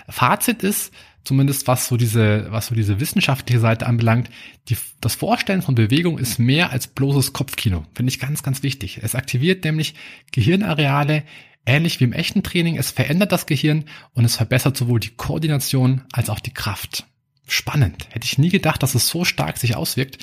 Fazit 0.08 0.62
ist, 0.62 0.92
zumindest 1.24 1.66
was 1.66 1.88
so 1.88 1.96
diese, 1.96 2.50
was 2.50 2.68
so 2.68 2.74
diese 2.74 3.00
wissenschaftliche 3.00 3.60
Seite 3.60 3.86
anbelangt, 3.86 4.30
die, 4.68 4.76
das 5.00 5.14
Vorstellen 5.14 5.62
von 5.62 5.74
Bewegung 5.74 6.18
ist 6.18 6.38
mehr 6.38 6.70
als 6.70 6.86
bloßes 6.86 7.32
Kopfkino. 7.32 7.84
Finde 7.94 8.10
ich 8.10 8.18
ganz, 8.18 8.42
ganz 8.42 8.62
wichtig. 8.62 9.00
Es 9.02 9.14
aktiviert 9.14 9.64
nämlich 9.64 9.94
Gehirnareale, 10.32 11.24
ähnlich 11.66 12.00
wie 12.00 12.04
im 12.04 12.14
echten 12.14 12.42
Training. 12.42 12.78
Es 12.78 12.90
verändert 12.90 13.32
das 13.32 13.46
Gehirn 13.46 13.84
und 14.14 14.24
es 14.24 14.36
verbessert 14.36 14.76
sowohl 14.76 15.00
die 15.00 15.10
Koordination 15.10 16.02
als 16.12 16.30
auch 16.30 16.40
die 16.40 16.54
Kraft. 16.54 17.04
Spannend. 17.46 18.08
Hätte 18.10 18.24
ich 18.24 18.38
nie 18.38 18.50
gedacht, 18.50 18.82
dass 18.82 18.94
es 18.94 19.08
so 19.08 19.24
stark 19.24 19.58
sich 19.58 19.76
auswirkt. 19.76 20.18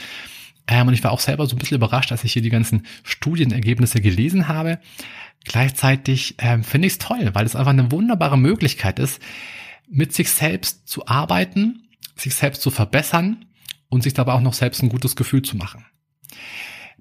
Ähm, 0.67 0.88
und 0.88 0.93
ich 0.95 1.03
war 1.03 1.11
auch 1.11 1.19
selber 1.19 1.45
so 1.45 1.55
ein 1.55 1.59
bisschen 1.59 1.77
überrascht, 1.77 2.11
als 2.11 2.23
ich 2.23 2.33
hier 2.33 2.41
die 2.41 2.50
ganzen 2.50 2.85
Studienergebnisse 3.03 4.01
gelesen 4.01 4.47
habe. 4.47 4.79
Gleichzeitig 5.45 6.35
ähm, 6.39 6.63
finde 6.63 6.87
ich 6.87 6.93
es 6.93 6.99
toll, 6.99 7.29
weil 7.33 7.45
es 7.45 7.55
einfach 7.55 7.71
eine 7.71 7.91
wunderbare 7.91 8.37
Möglichkeit 8.37 8.99
ist, 8.99 9.21
mit 9.87 10.13
sich 10.13 10.31
selbst 10.31 10.87
zu 10.87 11.07
arbeiten, 11.07 11.87
sich 12.15 12.35
selbst 12.35 12.61
zu 12.61 12.71
verbessern 12.71 13.45
und 13.89 14.01
sich 14.01 14.13
dabei 14.13 14.33
auch 14.33 14.41
noch 14.41 14.53
selbst 14.53 14.81
ein 14.81 14.89
gutes 14.89 15.15
Gefühl 15.15 15.43
zu 15.43 15.55
machen. 15.55 15.85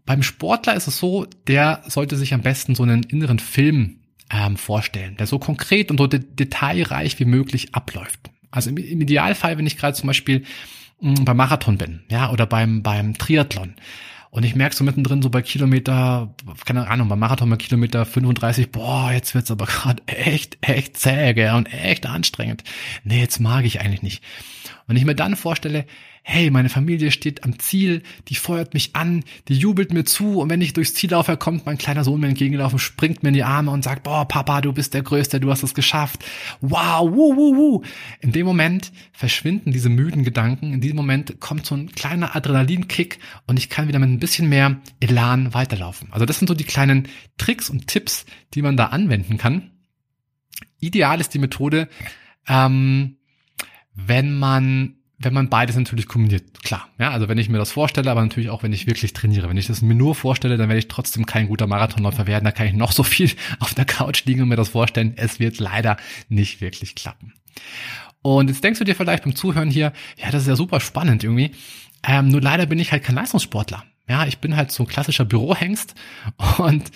Beim 0.04 0.22
Sportler 0.22 0.74
ist 0.74 0.86
es 0.86 0.98
so, 0.98 1.26
der 1.46 1.82
sollte 1.86 2.16
sich 2.16 2.34
am 2.34 2.42
besten 2.42 2.74
so 2.74 2.82
einen 2.82 3.02
inneren 3.04 3.38
Film 3.38 4.00
ähm, 4.30 4.56
vorstellen, 4.56 5.16
der 5.16 5.26
so 5.26 5.38
konkret 5.38 5.90
und 5.90 5.98
so 5.98 6.06
de 6.06 6.20
detailreich 6.20 7.18
wie 7.18 7.24
möglich 7.24 7.74
abläuft. 7.74 8.30
Also 8.50 8.70
im, 8.70 8.76
im 8.76 9.00
Idealfall, 9.00 9.56
wenn 9.56 9.66
ich 9.66 9.78
gerade 9.78 9.96
zum 9.96 10.06
Beispiel 10.06 10.44
mh, 11.00 11.20
mm, 11.20 11.24
beim 11.24 11.36
Marathon 11.36 11.78
bin, 11.78 12.02
ja, 12.10 12.30
oder 12.30 12.46
beim, 12.46 12.82
beim 12.82 13.16
Triathlon, 13.16 13.74
und 14.34 14.42
ich 14.42 14.56
merke 14.56 14.74
so 14.74 14.82
mittendrin 14.82 15.22
so 15.22 15.30
bei 15.30 15.42
Kilometer, 15.42 16.34
keine 16.64 16.88
Ahnung, 16.88 17.08
beim 17.08 17.20
Marathon 17.20 17.48
bei 17.48 17.56
Kilometer 17.56 18.04
35, 18.04 18.72
boah, 18.72 19.12
jetzt 19.12 19.32
wird's 19.32 19.52
aber 19.52 19.66
gerade 19.66 20.02
echt, 20.06 20.58
echt 20.60 20.96
zäh, 20.96 21.50
und 21.50 21.72
echt 21.72 22.04
anstrengend. 22.06 22.64
Nee, 23.04 23.20
jetzt 23.20 23.38
mag 23.38 23.64
ich 23.64 23.80
eigentlich 23.80 24.02
nicht. 24.02 24.24
Und 24.88 24.96
ich 24.96 25.04
mir 25.04 25.14
dann 25.14 25.36
vorstelle, 25.36 25.86
hey, 26.26 26.50
meine 26.50 26.70
Familie 26.70 27.10
steht 27.10 27.44
am 27.44 27.58
Ziel, 27.58 28.02
die 28.28 28.34
feuert 28.34 28.72
mich 28.72 28.96
an, 28.96 29.24
die 29.48 29.56
jubelt 29.56 29.92
mir 29.92 30.04
zu 30.04 30.40
und 30.40 30.48
wenn 30.48 30.62
ich 30.62 30.72
durchs 30.72 30.94
Ziel 30.94 31.10
laufe, 31.10 31.36
kommt 31.36 31.66
mein 31.66 31.76
kleiner 31.76 32.02
Sohn 32.02 32.18
mir 32.18 32.28
entgegengelaufen, 32.28 32.78
springt 32.78 33.22
mir 33.22 33.28
in 33.28 33.34
die 33.34 33.44
Arme 33.44 33.70
und 33.70 33.84
sagt, 33.84 34.04
boah, 34.04 34.26
Papa, 34.26 34.62
du 34.62 34.72
bist 34.72 34.94
der 34.94 35.02
Größte, 35.02 35.38
du 35.38 35.50
hast 35.50 35.62
es 35.62 35.74
geschafft. 35.74 36.24
Wow, 36.62 37.12
wuh, 37.12 37.36
wuh, 37.36 37.56
wuh. 37.56 37.82
In 38.20 38.32
dem 38.32 38.46
Moment 38.46 38.90
verschwinden 39.12 39.70
diese 39.70 39.90
müden 39.90 40.24
Gedanken, 40.24 40.72
in 40.72 40.80
diesem 40.80 40.96
Moment 40.96 41.40
kommt 41.40 41.66
so 41.66 41.74
ein 41.74 41.92
kleiner 41.92 42.34
Adrenalinkick 42.34 43.18
und 43.46 43.58
ich 43.58 43.68
kann 43.68 43.86
wieder 43.86 43.98
mit 43.98 44.08
ein 44.08 44.18
bisschen 44.18 44.48
mehr 44.48 44.80
Elan 45.00 45.52
weiterlaufen. 45.52 46.08
Also 46.10 46.24
das 46.24 46.38
sind 46.38 46.48
so 46.48 46.54
die 46.54 46.64
kleinen 46.64 47.06
Tricks 47.36 47.68
und 47.68 47.86
Tipps, 47.86 48.24
die 48.54 48.62
man 48.62 48.78
da 48.78 48.86
anwenden 48.86 49.36
kann. 49.36 49.72
Ideal 50.80 51.20
ist 51.20 51.34
die 51.34 51.38
Methode, 51.38 51.88
ähm, 52.48 53.18
wenn 53.94 54.38
man 54.38 54.96
wenn 55.24 55.34
man 55.34 55.48
beides 55.48 55.76
natürlich 55.76 56.06
kombiniert, 56.06 56.62
klar. 56.62 56.88
Ja, 56.98 57.10
also 57.10 57.28
wenn 57.28 57.38
ich 57.38 57.48
mir 57.48 57.58
das 57.58 57.72
vorstelle, 57.72 58.10
aber 58.10 58.22
natürlich 58.22 58.50
auch, 58.50 58.62
wenn 58.62 58.72
ich 58.72 58.86
wirklich 58.86 59.12
trainiere. 59.12 59.48
Wenn 59.48 59.56
ich 59.56 59.66
das 59.66 59.82
mir 59.82 59.94
nur 59.94 60.14
vorstelle, 60.14 60.56
dann 60.56 60.68
werde 60.68 60.78
ich 60.78 60.88
trotzdem 60.88 61.26
kein 61.26 61.48
guter 61.48 61.66
Marathonläufer 61.66 62.26
werden. 62.26 62.44
Da 62.44 62.52
kann 62.52 62.66
ich 62.66 62.74
noch 62.74 62.92
so 62.92 63.02
viel 63.02 63.30
auf 63.60 63.74
der 63.74 63.84
Couch 63.84 64.24
liegen 64.24 64.42
und 64.42 64.48
mir 64.48 64.56
das 64.56 64.70
vorstellen. 64.70 65.14
Es 65.16 65.40
wird 65.40 65.58
leider 65.58 65.96
nicht 66.28 66.60
wirklich 66.60 66.94
klappen. 66.94 67.34
Und 68.22 68.48
jetzt 68.48 68.64
denkst 68.64 68.78
du 68.78 68.84
dir 68.84 68.94
vielleicht 68.94 69.24
beim 69.24 69.36
Zuhören 69.36 69.70
hier, 69.70 69.92
ja, 70.16 70.30
das 70.30 70.42
ist 70.42 70.48
ja 70.48 70.56
super 70.56 70.80
spannend 70.80 71.24
irgendwie. 71.24 71.52
Ähm, 72.02 72.28
nur 72.28 72.40
leider 72.40 72.66
bin 72.66 72.78
ich 72.78 72.92
halt 72.92 73.02
kein 73.02 73.14
Leistungssportler. 73.14 73.84
Ja, 74.06 74.26
ich 74.26 74.38
bin 74.38 74.54
halt 74.54 74.70
so 74.70 74.82
ein 74.82 74.86
klassischer 74.86 75.24
Bürohengst 75.24 75.94
und 76.58 76.90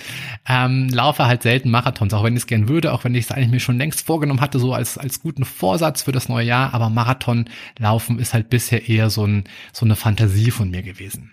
ähm, 0.47 0.89
laufe 0.91 1.25
halt 1.25 1.43
selten 1.43 1.71
Marathons, 1.71 2.13
auch 2.13 2.23
wenn 2.23 2.35
ich 2.35 2.43
es 2.43 2.47
gern 2.47 2.69
würde, 2.69 2.93
auch 2.93 3.05
wenn 3.05 3.15
ich 3.15 3.25
es 3.25 3.31
eigentlich 3.31 3.51
mir 3.51 3.61
schon 3.61 3.79
längst 3.79 4.05
vorgenommen 4.05 4.43
hatte, 4.43 4.59
so 4.59 4.75
als, 4.75 4.99
als 4.99 5.21
guten 5.21 5.47
Vorsatz 5.47 6.03
für 6.03 6.13
das 6.13 6.29
neue 6.29 6.45
Jahr. 6.45 6.75
Aber 6.75 6.91
Marathon 6.91 7.49
laufen 7.79 8.19
ist 8.19 8.35
halt 8.35 8.51
bisher 8.51 8.89
eher 8.89 9.09
so, 9.09 9.27
ein, 9.27 9.45
so 9.73 9.87
eine 9.87 9.97
Fantasie 9.97 10.51
von 10.51 10.71
mir 10.71 10.83
gewesen. 10.83 11.33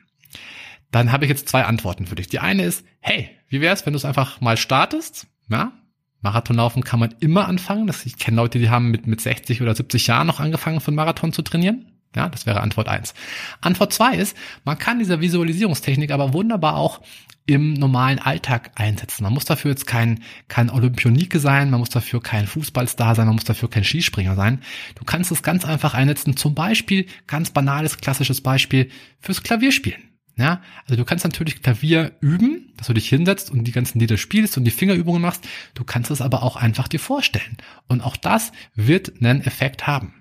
Dann 0.92 1.12
habe 1.12 1.26
ich 1.26 1.30
jetzt 1.30 1.50
zwei 1.50 1.66
Antworten 1.66 2.08
für 2.08 2.16
dich. 2.16 2.28
Die 2.30 2.40
eine 2.40 2.64
ist, 2.64 2.86
hey, 3.02 3.30
wie 3.50 3.60
wär's, 3.60 3.86
wenn 3.86 3.92
du 3.92 3.98
es 3.98 4.06
einfach 4.06 4.40
mal 4.40 4.56
startest? 4.56 5.28
Ja, 5.50 5.74
Marathonlaufen 6.22 6.86
kann 6.86 7.02
man 7.02 7.14
immer 7.20 7.50
anfangen. 7.50 7.86
Das, 7.86 8.06
ich 8.06 8.18
kenne 8.18 8.38
Leute, 8.38 8.60
die 8.60 8.70
haben 8.70 8.92
mit, 8.92 9.08
mit 9.08 9.20
60 9.20 9.62
oder 9.62 9.76
70 9.76 10.08
Jahren 10.08 10.28
noch 10.28 10.40
angefangen, 10.40 10.80
von 10.80 10.96
Marathon 10.96 11.34
zu 11.34 11.42
trainieren. 11.42 11.95
Ja, 12.16 12.30
das 12.30 12.46
wäre 12.46 12.62
Antwort 12.62 12.88
eins. 12.88 13.14
Antwort 13.62 13.94
zwei 13.94 14.16
ist, 14.16 14.36
man 14.64 14.78
kann 14.78 15.00
diese 15.00 15.22
Visualisierungstechnik 15.22 16.12
aber 16.12 16.34
wunderbar 16.34 16.78
auch 16.78 17.02
im 17.46 17.74
normalen 17.74 18.20
Alltag 18.20 18.72
einsetzen. 18.76 19.24
Man 19.24 19.34
muss 19.34 19.46
dafür 19.46 19.72
jetzt 19.72 19.86
kein, 19.86 20.24
kein 20.48 20.70
Olympionike 20.70 21.40
sein, 21.40 21.70
man 21.70 21.80
muss 21.80 21.90
dafür 21.90 22.22
kein 22.22 22.48
Fußballstar 22.48 23.16
sein, 23.16 23.28
man 23.28 23.36
muss 23.36 23.44
dafür 23.44 23.70
kein 23.70 23.84
Skispringer 23.84 24.36
sein. 24.36 24.62
Du 24.96 25.04
kannst 25.04 25.32
es 25.32 25.44
ganz 25.44 25.66
einfach 25.66 25.94
einsetzen, 25.94 26.38
zum 26.38 26.56
Beispiel, 26.56 27.06
ganz 27.28 27.52
banales, 27.52 27.98
klassisches 27.98 28.42
Beispiel, 28.42 28.90
fürs 29.20 29.44
Klavierspielen. 29.44 30.02
Ja, 30.38 30.62
also 30.84 30.98
du 30.98 31.06
kannst 31.06 31.24
natürlich 31.24 31.62
Klavier 31.62 32.12
üben, 32.20 32.74
dass 32.76 32.88
du 32.88 32.94
dich 32.94 33.08
hinsetzt 33.08 33.52
und 33.52 33.64
die 33.64 33.72
ganzen 33.72 34.00
Lieder 34.00 34.18
spielst 34.18 34.58
und 34.58 34.66
die 34.66 34.72
Fingerübungen 34.72 35.22
machst. 35.22 35.48
Du 35.76 35.86
kannst 35.86 36.12
es 36.12 36.20
aber 36.20 36.44
auch 36.44 36.58
einfach 36.58 36.90
dir 36.90 37.00
vorstellen. 37.00 37.56
Und 37.88 38.02
auch 38.02 38.18
das 38.18 38.52
wird 38.76 39.14
einen 39.22 39.42
Effekt 39.42 39.88
haben. 39.88 40.14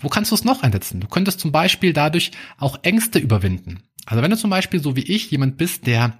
Wo 0.00 0.08
kannst 0.08 0.30
du 0.30 0.34
es 0.34 0.44
noch 0.44 0.62
einsetzen? 0.62 1.00
Du 1.00 1.06
könntest 1.06 1.40
zum 1.40 1.52
Beispiel 1.52 1.92
dadurch 1.92 2.30
auch 2.58 2.78
Ängste 2.82 3.18
überwinden. 3.18 3.82
Also 4.06 4.22
wenn 4.22 4.30
du 4.30 4.36
zum 4.36 4.50
Beispiel 4.50 4.80
so 4.80 4.96
wie 4.96 5.02
ich 5.02 5.30
jemand 5.30 5.56
bist, 5.56 5.86
der 5.86 6.18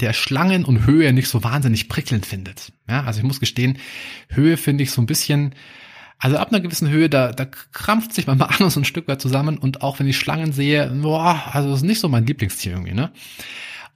der 0.00 0.12
Schlangen 0.12 0.64
und 0.64 0.86
Höhe 0.86 1.12
nicht 1.12 1.28
so 1.28 1.42
wahnsinnig 1.42 1.88
prickelnd 1.88 2.26
findet. 2.26 2.72
Ja, 2.88 3.04
also 3.04 3.20
ich 3.20 3.24
muss 3.24 3.40
gestehen, 3.40 3.78
Höhe 4.28 4.56
finde 4.56 4.82
ich 4.82 4.90
so 4.90 5.00
ein 5.00 5.06
bisschen, 5.06 5.54
also 6.18 6.36
ab 6.36 6.48
einer 6.50 6.60
gewissen 6.60 6.90
Höhe, 6.90 7.08
da, 7.08 7.32
da 7.32 7.46
krampft 7.46 8.12
sich 8.12 8.26
mein 8.26 8.40
Anus 8.42 8.76
ein 8.76 8.84
Stück 8.84 9.08
weit 9.08 9.20
zusammen 9.20 9.58
und 9.58 9.82
auch 9.82 9.98
wenn 9.98 10.06
ich 10.06 10.18
Schlangen 10.18 10.52
sehe, 10.52 10.90
boah, 11.02 11.42
also 11.52 11.70
das 11.70 11.78
ist 11.78 11.86
nicht 11.86 12.00
so 12.00 12.08
mein 12.08 12.26
Lieblingstier 12.26 12.72
irgendwie, 12.72 12.94
ne? 12.94 13.10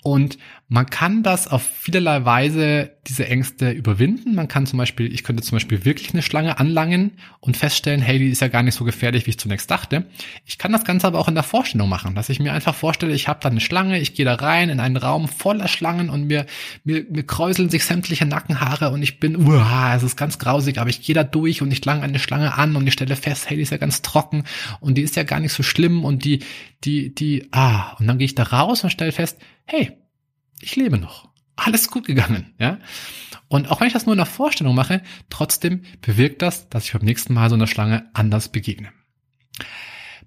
Und 0.02 0.38
man 0.68 0.86
kann 0.86 1.22
das 1.22 1.48
auf 1.48 1.62
vielerlei 1.62 2.24
Weise, 2.24 2.92
diese 3.06 3.26
Ängste 3.26 3.70
überwinden. 3.70 4.34
Man 4.34 4.48
kann 4.48 4.66
zum 4.66 4.78
Beispiel, 4.78 5.12
ich 5.12 5.24
könnte 5.24 5.42
zum 5.42 5.56
Beispiel 5.56 5.84
wirklich 5.84 6.12
eine 6.12 6.22
Schlange 6.22 6.58
anlangen 6.58 7.12
und 7.40 7.56
feststellen, 7.56 8.00
hey, 8.00 8.18
die 8.18 8.28
ist 8.28 8.40
ja 8.40 8.48
gar 8.48 8.62
nicht 8.62 8.76
so 8.76 8.84
gefährlich, 8.84 9.26
wie 9.26 9.30
ich 9.30 9.38
zunächst 9.38 9.70
dachte. 9.70 10.06
Ich 10.46 10.58
kann 10.58 10.72
das 10.72 10.84
Ganze 10.84 11.06
aber 11.06 11.18
auch 11.18 11.28
in 11.28 11.34
der 11.34 11.42
Vorstellung 11.42 11.88
machen, 11.88 12.14
dass 12.14 12.28
ich 12.28 12.40
mir 12.40 12.52
einfach 12.52 12.74
vorstelle, 12.74 13.12
ich 13.12 13.28
habe 13.28 13.40
da 13.42 13.50
eine 13.50 13.60
Schlange, 13.60 13.98
ich 13.98 14.14
gehe 14.14 14.24
da 14.24 14.36
rein 14.36 14.70
in 14.70 14.80
einen 14.80 14.96
Raum 14.96 15.28
voller 15.28 15.68
Schlangen 15.68 16.08
und 16.08 16.28
mir, 16.28 16.46
mir, 16.84 17.04
mir 17.10 17.24
kräuseln 17.24 17.68
sich 17.68 17.84
sämtliche 17.84 18.24
Nackenhaare 18.24 18.90
und 18.90 19.02
ich 19.02 19.18
bin, 19.20 19.36
uah, 19.36 19.94
es 19.96 20.02
ist 20.02 20.16
ganz 20.16 20.38
grausig, 20.38 20.78
aber 20.78 20.88
ich 20.88 21.02
gehe 21.02 21.14
da 21.14 21.24
durch 21.24 21.62
und 21.62 21.72
ich 21.72 21.84
lange 21.84 22.02
eine 22.02 22.18
Schlange 22.18 22.56
an 22.56 22.76
und 22.76 22.86
ich 22.86 22.94
stelle 22.94 23.16
fest, 23.16 23.50
hey, 23.50 23.56
die 23.56 23.64
ist 23.64 23.72
ja 23.72 23.78
ganz 23.78 24.02
trocken 24.02 24.44
und 24.80 24.96
die 24.96 25.02
ist 25.02 25.16
ja 25.16 25.24
gar 25.24 25.40
nicht 25.40 25.52
so 25.52 25.62
schlimm 25.62 26.04
und 26.04 26.24
die, 26.24 26.44
die, 26.84 27.14
die, 27.14 27.48
ah, 27.50 27.96
und 27.98 28.06
dann 28.06 28.18
gehe 28.18 28.26
ich 28.26 28.34
da 28.34 28.44
raus 28.44 28.84
und 28.84 28.90
stelle 28.90 29.12
fest, 29.12 29.38
hey, 29.70 29.96
ich 30.60 30.74
lebe 30.74 30.98
noch. 30.98 31.28
Alles 31.54 31.90
gut 31.90 32.06
gegangen, 32.06 32.54
ja. 32.58 32.78
Und 33.48 33.70
auch 33.70 33.80
wenn 33.80 33.86
ich 33.86 33.92
das 33.92 34.06
nur 34.06 34.14
in 34.14 34.18
der 34.18 34.26
Vorstellung 34.26 34.74
mache, 34.74 35.02
trotzdem 35.28 35.82
bewirkt 36.00 36.42
das, 36.42 36.68
dass 36.68 36.84
ich 36.84 36.92
beim 36.92 37.02
nächsten 37.02 37.34
Mal 37.34 37.48
so 37.50 37.54
einer 37.54 37.66
Schlange 37.66 38.10
anders 38.12 38.48
begegne. 38.48 38.90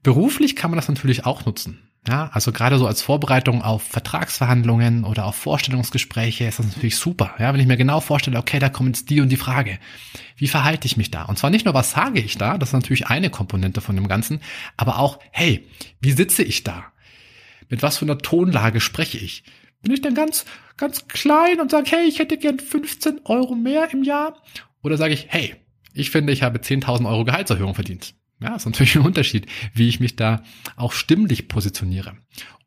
Beruflich 0.01 0.55
kann 0.55 0.71
man 0.71 0.77
das 0.77 0.87
natürlich 0.87 1.25
auch 1.25 1.45
nutzen. 1.45 1.89
Ja, 2.07 2.29
also 2.33 2.51
gerade 2.51 2.77
so 2.77 2.87
als 2.87 3.01
Vorbereitung 3.01 3.61
auf 3.61 3.83
Vertragsverhandlungen 3.83 5.05
oder 5.05 5.25
auf 5.25 5.35
Vorstellungsgespräche 5.35 6.45
ist 6.45 6.59
das 6.59 6.67
natürlich 6.67 6.97
super. 6.97 7.33
Ja, 7.39 7.53
wenn 7.53 7.61
ich 7.61 7.67
mir 7.67 7.77
genau 7.77 8.01
vorstelle, 8.01 8.37
okay, 8.37 8.59
da 8.59 8.69
kommt 8.69 8.97
jetzt 8.97 9.09
die 9.09 9.21
und 9.21 9.29
die 9.29 9.37
Frage. 9.37 9.79
Wie 10.35 10.49
verhalte 10.49 10.85
ich 10.85 10.97
mich 10.97 11.11
da? 11.11 11.23
Und 11.23 11.37
zwar 11.37 11.49
nicht 11.49 11.65
nur, 11.65 11.73
was 11.73 11.91
sage 11.91 12.19
ich 12.19 12.37
da, 12.37 12.57
das 12.57 12.69
ist 12.69 12.73
natürlich 12.73 13.07
eine 13.07 13.29
Komponente 13.29 13.79
von 13.79 13.95
dem 13.95 14.09
Ganzen, 14.09 14.41
aber 14.75 14.99
auch, 14.99 15.19
hey, 15.31 15.67
wie 16.01 16.11
sitze 16.11 16.43
ich 16.43 16.63
da? 16.63 16.92
Mit 17.69 17.83
was 17.83 17.97
für 17.97 18.05
einer 18.05 18.17
Tonlage 18.17 18.79
spreche 18.79 19.17
ich? 19.17 19.43
Bin 19.81 19.91
ich 19.91 20.01
dann 20.01 20.15
ganz, 20.15 20.45
ganz 20.77 21.07
klein 21.07 21.59
und 21.59 21.71
sage, 21.71 21.91
hey, 21.91 22.07
ich 22.07 22.19
hätte 22.19 22.37
gern 22.37 22.59
15 22.59 23.21
Euro 23.25 23.55
mehr 23.55 23.91
im 23.91 24.03
Jahr? 24.03 24.41
Oder 24.81 24.97
sage 24.97 25.13
ich, 25.13 25.27
hey, 25.29 25.55
ich 25.93 26.09
finde, 26.09 26.33
ich 26.33 26.41
habe 26.41 26.59
10.000 26.59 27.07
Euro 27.07 27.25
Gehaltserhöhung 27.25 27.75
verdient. 27.75 28.15
Ja, 28.41 28.55
ist 28.55 28.65
natürlich 28.65 28.95
ein 28.95 29.05
Unterschied, 29.05 29.47
wie 29.73 29.87
ich 29.87 29.99
mich 29.99 30.15
da 30.15 30.43
auch 30.75 30.91
stimmlich 30.91 31.47
positioniere. 31.47 32.17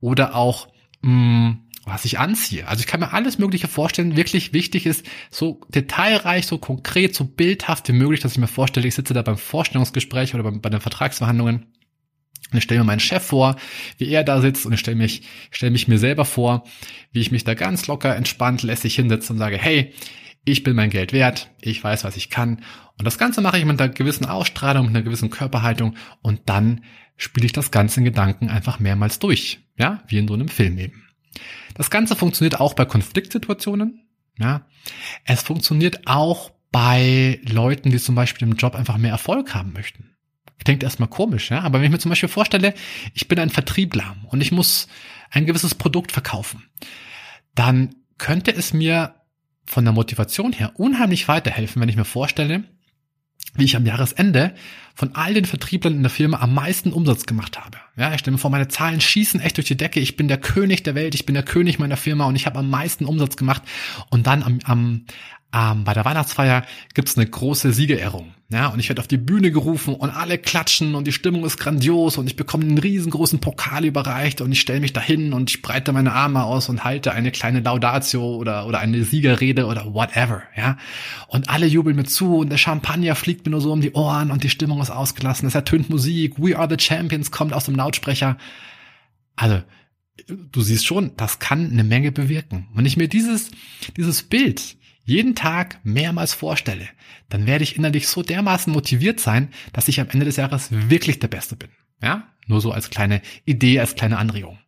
Oder 0.01 0.35
auch, 0.35 0.69
mh, 1.03 1.11
mm, 1.11 1.63
was 1.87 2.05
ich 2.05 2.19
anziehe. 2.19 2.67
Also 2.67 2.81
ich 2.81 2.89
kann 2.89 3.01
mir 3.01 3.13
alles 3.13 3.39
Mögliche 3.39 3.69
vorstellen. 3.69 4.17
Wirklich 4.17 4.53
wichtig 4.53 4.87
ist, 4.87 5.07
so 5.31 5.61
detailreich, 5.69 6.47
so 6.47 6.59
konkret, 6.59 7.15
so 7.15 7.25
bildhaft 7.25 7.89
wie 7.89 7.93
möglich, 7.93 8.21
dass 8.21 8.33
ich 8.33 8.39
mir 8.39 8.49
vorstelle, 8.49 8.89
ich 8.89 8.97
sitze 8.97 9.15
da 9.15 9.23
beim 9.23 9.39
Vorstellungsgespräch 9.39 10.35
oder 10.35 10.43
bei, 10.43 10.51
bei 10.51 10.69
den 10.69 10.81
Vertragsverhandlungen 10.81 11.67
und 12.53 12.59
ich 12.59 12.65
stelle 12.65 12.81
mir 12.81 12.87
meinen 12.87 13.01
Chef 13.01 13.25
vor, 13.25 13.57
wie 13.99 14.09
er 14.09 14.25
da 14.25 14.41
sitzt 14.41 14.67
und 14.67 14.73
ich 14.73 14.81
stelle 14.81 14.97
mich, 14.97 15.23
stelle 15.51 15.73
mich 15.73 15.89
mir 15.89 15.99
selber 15.99 16.25
vor, 16.25 16.65
wie 17.13 17.21
ich 17.21 17.33
mich 17.33 17.45
da 17.45 17.55
ganz 17.55 17.87
locker, 17.87 18.15
entspannt, 18.15 18.63
lässig 18.63 18.95
hinsetze 18.95 19.33
und 19.33 19.39
sage, 19.39 19.59
hey, 19.59 19.93
ich 20.45 20.63
bin 20.63 20.77
mein 20.77 20.91
Geld 20.91 21.13
wert, 21.13 21.51
ich 21.61 21.83
weiß, 21.83 22.05
was 22.05 22.17
ich 22.17 22.31
kann. 22.31 22.63
Und 22.99 23.05
das 23.05 23.19
Ganze 23.19 23.41
mache 23.41 23.59
ich 23.59 23.65
mit 23.65 23.81
einer 23.81 23.93
gewissen 23.93 24.27
Ausstrahlung, 24.27 24.87
mit 24.87 24.95
einer 24.95 25.05
gewissen 25.05 25.31
Körperhaltung 25.31 25.97
und 26.23 26.43
dann 26.47 26.85
spiele 27.17 27.47
ich 27.47 27.53
das 27.53 27.71
Ganze 27.71 28.01
in 28.01 28.05
Gedanken 28.05 28.49
einfach 28.49 28.79
mehrmals 28.79 29.19
durch. 29.19 29.61
Ja, 29.77 30.03
wie 30.07 30.19
in 30.19 30.29
so 30.29 30.35
einem 30.35 30.49
Film 30.49 30.79
eben. 30.79 31.05
Das 31.75 31.91
Ganze 31.91 32.17
funktioniert 32.17 32.61
auch 32.61 32.75
bei 32.75 32.85
Konfliktsituationen. 32.85 34.07
Ja, 34.39 34.67
es 35.25 35.43
funktioniert 35.43 36.07
auch 36.07 36.53
bei 36.71 37.41
Leuten, 37.45 37.91
die 37.91 37.99
zum 37.99 38.15
Beispiel 38.15 38.47
im 38.47 38.55
Job 38.55 38.75
einfach 38.75 38.99
mehr 38.99 39.11
Erfolg 39.11 39.55
haben 39.55 39.73
möchten. 39.73 40.16
Klingt 40.67 40.83
erstmal 40.83 41.09
komisch, 41.09 41.53
ja. 41.53 41.61
Aber 41.61 41.79
wenn 41.79 41.85
ich 41.85 41.93
mir 41.93 42.01
zum 42.01 42.09
Beispiel 42.09 42.29
vorstelle, 42.29 42.75
ich 43.15 43.29
bin 43.29 43.39
ein 43.39 43.51
Vertriebler 43.51 44.17
und 44.31 44.41
ich 44.41 44.51
muss 44.51 44.89
ein 45.31 45.47
gewisses 45.47 45.77
Produkt 45.77 46.11
verkaufen, 46.11 46.65
dann 47.55 47.95
könnte 48.19 48.51
es 48.51 48.73
mir 48.73 49.15
von 49.65 49.85
der 49.85 49.93
Motivation 49.95 50.53
her 50.53 50.73
unheimlich 50.75 51.29
weiterhelfen, 51.29 51.81
wenn 51.81 51.89
ich 51.89 51.95
mir 51.95 52.05
vorstelle, 52.05 52.65
wie 53.55 53.63
ich 53.63 53.77
am 53.77 53.87
Jahresende 53.87 54.57
von 54.97 55.15
all 55.15 55.35
den 55.35 55.45
Vertrieblern 55.45 55.95
in 55.95 56.03
der 56.03 56.11
Firma 56.11 56.41
am 56.41 56.53
meisten 56.53 56.93
Umsatz 56.93 57.27
gemacht 57.27 57.65
habe. 57.65 57.79
Ja, 57.97 58.13
ich 58.13 58.19
stelle 58.19 58.33
mir 58.33 58.39
vor, 58.39 58.51
meine 58.51 58.67
Zahlen 58.67 59.01
schießen 59.01 59.39
echt 59.39 59.59
durch 59.59 59.69
die 59.69 59.77
Decke. 59.77 60.01
Ich 60.01 60.17
bin 60.17 60.27
der 60.27 60.39
König 60.39 60.83
der 60.83 60.97
Welt, 60.97 61.15
ich 61.15 61.27
bin 61.27 61.35
der 61.35 61.45
König 61.45 61.79
meiner 61.79 61.97
Firma 61.97 62.25
und 62.25 62.35
ich 62.35 62.47
habe 62.47 62.59
am 62.59 62.71
meisten 62.71 63.05
Umsatz 63.05 63.37
gemacht. 63.37 63.63
Und 64.11 64.27
dann 64.27 64.43
am, 64.43 64.59
am, 64.65 65.05
ähm, 65.57 65.85
bei 65.85 65.95
der 65.95 66.05
Weihnachtsfeier 66.05 66.65
gibt's 66.93 67.17
eine 67.17 67.27
große 67.27 67.73
Siegerehrung. 67.73 68.35
Ja, 68.49 68.69
und 68.69 68.79
ich 68.79 68.89
werde 68.89 69.01
auf 69.01 69.09
die 69.09 69.17
Bühne 69.17 69.51
gerufen 69.51 69.95
und 69.95 70.11
alle 70.11 70.39
klatschen 70.39 70.95
und 70.95 71.05
die 71.07 71.13
Stimmung 71.13 71.45
ist 71.45 71.59
grandios 71.59 72.17
und 72.17 72.29
ich 72.29 72.37
bekomme 72.37 72.65
einen 72.65 72.79
riesengroßen 72.79 73.41
Pokal 73.41 73.85
überreicht 73.85 74.41
und 74.41 74.53
ich 74.53 74.61
stelle 74.61 74.81
mich 74.81 74.93
dahin 74.93 75.33
und 75.33 75.51
ich 75.51 75.63
breite 75.63 75.93
meine 75.93 76.13
Arme 76.13 76.45
aus 76.45 76.69
und 76.69 76.85
halte 76.85 77.13
eine 77.13 77.33
kleine 77.33 77.61
Laudatio 77.61 78.37
oder, 78.37 78.67
oder 78.67 78.79
eine 78.79 79.03
Siegerrede 79.03 79.67
oder 79.67 79.93
whatever, 79.95 80.43
ja. 80.57 80.77
Und 81.27 81.49
alle 81.49 81.67
jubeln 81.67 81.97
mir 81.97 82.05
zu 82.05 82.37
und 82.37 82.51
der 82.51 82.59
Champagner 82.59 83.17
fliegt 83.17 83.47
mir 83.47 83.51
nur 83.51 83.61
so 83.61 83.73
um 83.73 83.81
die 83.81 83.93
Ohren 83.93 84.31
und 84.31 84.45
die 84.45 84.51
Stimmung 84.51 84.81
ist 84.81 84.91
ausgelassen. 84.91 85.49
Es 85.49 85.57
ertönt 85.57 85.91
Musik, 85.91 86.35
We 86.39 86.57
Are 86.57 86.69
the 86.69 86.79
Champions 86.79 87.33
kommt 87.33 87.53
aus 87.53 87.65
dem 87.65 87.75
Lautsprecher. 87.75 88.37
Also, 89.35 89.61
du 90.29 90.61
siehst 90.61 90.87
schon, 90.87 91.13
das 91.17 91.41
kann 91.41 91.73
eine 91.73 91.83
Menge 91.83 92.13
bewirken. 92.13 92.69
Wenn 92.75 92.87
ich 92.87 92.97
mir 92.97 93.09
dieses, 93.09 93.51
dieses 93.97 94.23
Bild 94.23 94.77
jeden 95.07 95.35
Tag 95.35 95.81
mehrmals 95.85 96.35
vorstelle, 96.35 96.89
dann 97.29 97.47
werde 97.47 97.65
ich 97.65 97.77
innerlich 97.77 98.09
so 98.09 98.23
dermaßen 98.23 98.73
motiviert 98.73 99.21
sein, 99.21 99.51
dass 99.73 99.89
ich 99.89 100.01
am 100.01 100.09
Ende 100.11 100.27
des 100.27 100.37
Jahres 100.37 100.69
wirklich 100.71 101.21
der 101.21 101.29
Beste 101.29 101.57
bin. 101.57 101.71
Ja, 102.03 102.29
nur 102.47 102.61
so 102.61 102.73
als 102.73 102.91
kleine 102.91 103.23
Idee, 103.45 103.81
als 103.81 103.95
kleine 103.95 104.19
Anregung. 104.19 104.59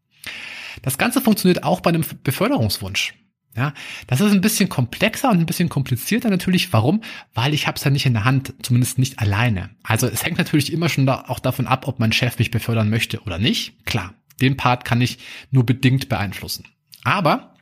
Das 0.83 0.97
Ganze 0.97 1.21
funktioniert 1.21 1.64
auch 1.64 1.80
bei 1.80 1.90
einem 1.90 2.04
Beförderungswunsch. 2.23 3.14
Ja, 3.57 3.75
das 4.07 4.21
ist 4.21 4.33
ein 4.33 4.40
bisschen 4.40 4.68
komplexer 4.68 5.30
und 5.30 5.40
ein 5.40 5.47
bisschen 5.47 5.68
komplizierter 5.68 6.30
natürlich. 6.30 6.73
Warum? 6.73 7.02
Weil 7.35 7.54
ich 7.54 7.66
habe 7.66 7.76
es 7.76 7.83
ja 7.83 7.90
nicht 7.90 8.07
in 8.07 8.12
der 8.12 8.25
Hand, 8.25 8.54
zumindest 8.62 8.99
nicht 8.99 9.18
alleine. 9.18 9.71
Also 9.83 10.07
es 10.07 10.25
hängt 10.25 10.38
natürlich 10.38 10.73
immer 10.73 10.88
schon 10.88 11.07
da, 11.07 11.25
auch 11.26 11.40
davon 11.40 11.66
ab, 11.66 11.88
ob 11.88 11.99
mein 11.99 12.12
Chef 12.12 12.38
mich 12.38 12.52
befördern 12.52 12.88
möchte 12.88 13.21
oder 13.23 13.38
nicht. 13.38 13.85
Klar, 13.85 14.14
den 14.40 14.57
Part 14.57 14.85
kann 14.85 15.00
ich 15.00 15.18
nur 15.50 15.66
bedingt 15.66 16.09
beeinflussen. 16.09 16.66
Aber 17.02 17.57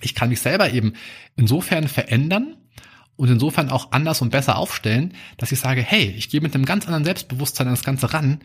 ich 0.00 0.14
kann 0.14 0.28
mich 0.28 0.40
selber 0.40 0.72
eben 0.72 0.94
insofern 1.36 1.88
verändern 1.88 2.56
und 3.16 3.28
insofern 3.28 3.70
auch 3.70 3.92
anders 3.92 4.22
und 4.22 4.30
besser 4.30 4.56
aufstellen, 4.56 5.14
dass 5.36 5.52
ich 5.52 5.60
sage, 5.60 5.82
hey, 5.82 6.14
ich 6.16 6.30
gehe 6.30 6.40
mit 6.40 6.54
einem 6.54 6.64
ganz 6.64 6.86
anderen 6.86 7.04
Selbstbewusstsein 7.04 7.66
an 7.66 7.74
das 7.74 7.84
Ganze 7.84 8.12
ran, 8.12 8.40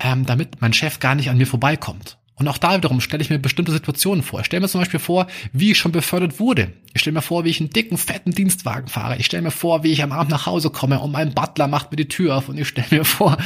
ähm, 0.00 0.26
damit 0.26 0.60
mein 0.60 0.72
Chef 0.72 0.98
gar 0.98 1.14
nicht 1.14 1.30
an 1.30 1.38
mir 1.38 1.46
vorbeikommt. 1.46 2.18
Und 2.38 2.46
auch 2.48 2.58
da 2.58 2.76
wiederum 2.76 3.00
stelle 3.00 3.22
ich 3.22 3.30
mir 3.30 3.38
bestimmte 3.38 3.72
Situationen 3.72 4.22
vor. 4.22 4.40
Ich 4.40 4.46
stelle 4.46 4.60
mir 4.60 4.68
zum 4.68 4.80
Beispiel 4.80 5.00
vor, 5.00 5.26
wie 5.52 5.72
ich 5.72 5.78
schon 5.78 5.92
befördert 5.92 6.38
wurde. 6.38 6.72
Ich 6.94 7.02
stelle 7.02 7.14
mir 7.14 7.22
vor, 7.22 7.44
wie 7.44 7.50
ich 7.50 7.60
einen 7.60 7.70
dicken, 7.70 7.98
fetten 7.98 8.32
Dienstwagen 8.32 8.88
fahre. 8.88 9.16
Ich 9.18 9.26
stelle 9.26 9.42
mir 9.42 9.50
vor, 9.50 9.82
wie 9.82 9.92
ich 9.92 10.02
am 10.02 10.12
Abend 10.12 10.30
nach 10.30 10.46
Hause 10.46 10.70
komme 10.70 11.00
und 11.00 11.12
mein 11.12 11.34
Butler 11.34 11.68
macht 11.68 11.90
mir 11.90 11.96
die 11.96 12.08
Tür 12.08 12.36
auf. 12.36 12.48
Und 12.48 12.58
ich 12.58 12.68
stelle 12.68 12.86
mir 12.90 13.04
vor, 13.04 13.36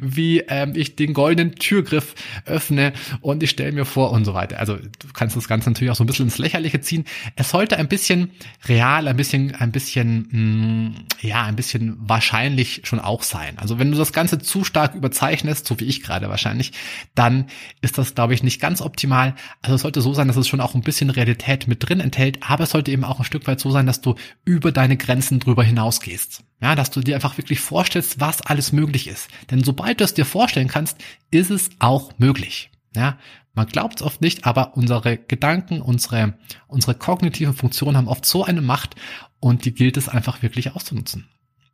wie 0.00 0.40
ähm, 0.48 0.72
ich 0.74 0.96
den 0.96 1.14
goldenen 1.14 1.54
Türgriff 1.54 2.14
öffne. 2.44 2.92
Und 3.20 3.42
ich 3.42 3.50
stelle 3.50 3.72
mir 3.72 3.84
vor 3.84 4.10
und 4.10 4.24
so 4.24 4.34
weiter. 4.34 4.58
Also 4.58 4.76
du 4.76 5.08
kannst 5.14 5.36
das 5.36 5.48
Ganze 5.48 5.70
natürlich 5.70 5.90
auch 5.90 5.96
so 5.96 6.04
ein 6.04 6.06
bisschen 6.06 6.26
ins 6.26 6.38
Lächerliche 6.38 6.80
ziehen. 6.80 7.04
Es 7.36 7.50
sollte 7.50 7.78
ein 7.78 7.88
bisschen 7.88 8.32
real, 8.68 9.06
ein 9.06 9.16
bisschen, 9.16 9.54
ein 9.54 9.72
bisschen, 9.72 10.28
mh, 10.30 10.40
mm, 10.40 10.94
ja, 11.22 11.44
ein 11.44 11.56
bisschen 11.56 11.96
wahrscheinlich 12.00 12.82
schon 12.84 12.98
auch 12.98 13.22
sein. 13.22 13.58
Also 13.58 13.78
wenn 13.78 13.92
du 13.92 13.98
das 13.98 14.12
Ganze 14.12 14.38
zu 14.38 14.64
stark 14.64 14.94
überzeichnest, 14.94 15.66
so 15.66 15.78
wie 15.80 15.84
ich 15.84 16.02
gerade 16.02 16.28
wahrscheinlich, 16.28 16.72
dann 17.14 17.46
ist 17.80 17.98
das, 17.98 18.14
glaube 18.14 18.34
ich, 18.34 18.39
ich, 18.40 18.44
nicht 18.44 18.60
ganz 18.60 18.80
optimal. 18.80 19.34
Also 19.62 19.74
es 19.74 19.82
sollte 19.82 20.00
so 20.00 20.14
sein, 20.14 20.28
dass 20.28 20.36
es 20.36 20.48
schon 20.48 20.60
auch 20.60 20.74
ein 20.74 20.82
bisschen 20.82 21.10
Realität 21.10 21.68
mit 21.68 21.88
drin 21.88 22.00
enthält, 22.00 22.38
aber 22.42 22.64
es 22.64 22.70
sollte 22.70 22.90
eben 22.90 23.04
auch 23.04 23.18
ein 23.18 23.24
Stück 23.24 23.46
weit 23.46 23.60
so 23.60 23.70
sein, 23.70 23.86
dass 23.86 24.00
du 24.00 24.14
über 24.44 24.72
deine 24.72 24.96
Grenzen 24.96 25.38
drüber 25.40 25.62
hinausgehst. 25.62 26.42
Ja, 26.60 26.74
dass 26.74 26.90
du 26.90 27.00
dir 27.00 27.14
einfach 27.14 27.38
wirklich 27.38 27.60
vorstellst, 27.60 28.20
was 28.20 28.42
alles 28.42 28.72
möglich 28.72 29.06
ist. 29.08 29.28
Denn 29.50 29.64
sobald 29.64 30.00
du 30.00 30.04
es 30.04 30.14
dir 30.14 30.26
vorstellen 30.26 30.68
kannst, 30.68 30.98
ist 31.30 31.50
es 31.50 31.70
auch 31.78 32.12
möglich. 32.18 32.70
Ja, 32.94 33.18
man 33.54 33.66
glaubt 33.66 34.00
es 34.00 34.06
oft 34.06 34.20
nicht, 34.20 34.46
aber 34.46 34.76
unsere 34.76 35.16
Gedanken, 35.16 35.80
unsere, 35.80 36.34
unsere 36.66 36.94
kognitiven 36.94 37.54
Funktionen 37.54 37.96
haben 37.96 38.08
oft 38.08 38.24
so 38.24 38.44
eine 38.44 38.62
Macht 38.62 38.96
und 39.38 39.64
die 39.64 39.74
gilt 39.74 39.96
es 39.96 40.08
einfach 40.08 40.42
wirklich 40.42 40.74
auszunutzen. 40.74 41.28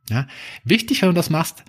Ja, 0.09 0.27
wichtig, 0.63 1.01
wenn 1.01 1.09
du 1.09 1.15
das 1.15 1.29
machst, 1.29 1.63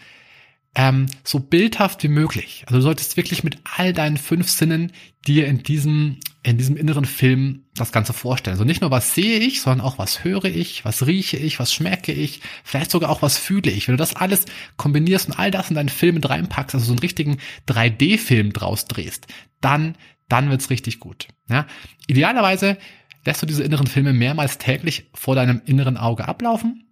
ähm, 0.74 1.06
so 1.24 1.40
bildhaft 1.40 2.02
wie 2.02 2.08
möglich. 2.08 2.64
Also 2.66 2.76
du 2.76 2.82
solltest 2.82 3.16
wirklich 3.16 3.42
mit 3.44 3.58
all 3.76 3.92
deinen 3.92 4.16
fünf 4.16 4.48
Sinnen 4.48 4.92
dir 5.26 5.46
in 5.46 5.62
diesem, 5.62 6.18
in 6.42 6.58
diesem 6.58 6.76
inneren 6.76 7.04
Film 7.04 7.64
das 7.74 7.92
Ganze 7.92 8.12
vorstellen. 8.12 8.54
Also 8.54 8.64
nicht 8.64 8.80
nur, 8.80 8.90
was 8.90 9.14
sehe 9.14 9.38
ich, 9.38 9.60
sondern 9.60 9.86
auch, 9.86 9.98
was 9.98 10.24
höre 10.24 10.44
ich, 10.44 10.84
was 10.84 11.06
rieche 11.06 11.36
ich, 11.36 11.58
was 11.58 11.72
schmecke 11.72 12.12
ich, 12.12 12.40
vielleicht 12.64 12.90
sogar 12.90 13.10
auch, 13.10 13.22
was 13.22 13.38
fühle 13.38 13.70
ich. 13.70 13.88
Wenn 13.88 13.96
du 13.96 14.02
das 14.02 14.14
alles 14.14 14.44
kombinierst 14.76 15.28
und 15.28 15.38
all 15.38 15.50
das 15.50 15.70
in 15.70 15.76
deinen 15.76 15.88
Film 15.88 16.16
mit 16.16 16.28
reinpackst, 16.28 16.74
also 16.74 16.86
so 16.86 16.92
einen 16.92 17.00
richtigen 17.00 17.38
3D-Film 17.66 18.52
draus 18.52 18.84
drehst, 18.84 19.26
dann, 19.60 19.96
dann 20.28 20.50
wird's 20.50 20.70
richtig 20.70 21.00
gut. 21.00 21.28
Ja? 21.48 21.66
Idealerweise 22.06 22.78
lässt 23.24 23.42
du 23.42 23.46
diese 23.46 23.64
inneren 23.64 23.86
Filme 23.86 24.12
mehrmals 24.12 24.58
täglich 24.58 25.10
vor 25.12 25.34
deinem 25.34 25.60
inneren 25.64 25.96
Auge 25.96 26.28
ablaufen. 26.28 26.84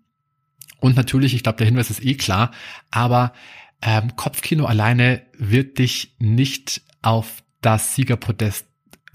Und 0.80 0.96
natürlich, 0.96 1.34
ich 1.34 1.42
glaube, 1.42 1.58
der 1.58 1.66
Hinweis 1.66 1.90
ist 1.90 2.04
eh 2.04 2.14
klar, 2.14 2.52
aber 2.90 3.32
ähm, 3.82 4.16
Kopfkino 4.16 4.64
alleine 4.66 5.22
wird 5.36 5.78
dich 5.78 6.14
nicht 6.18 6.82
auf 7.02 7.42
das 7.60 7.94
Siegerpodest 7.94 8.66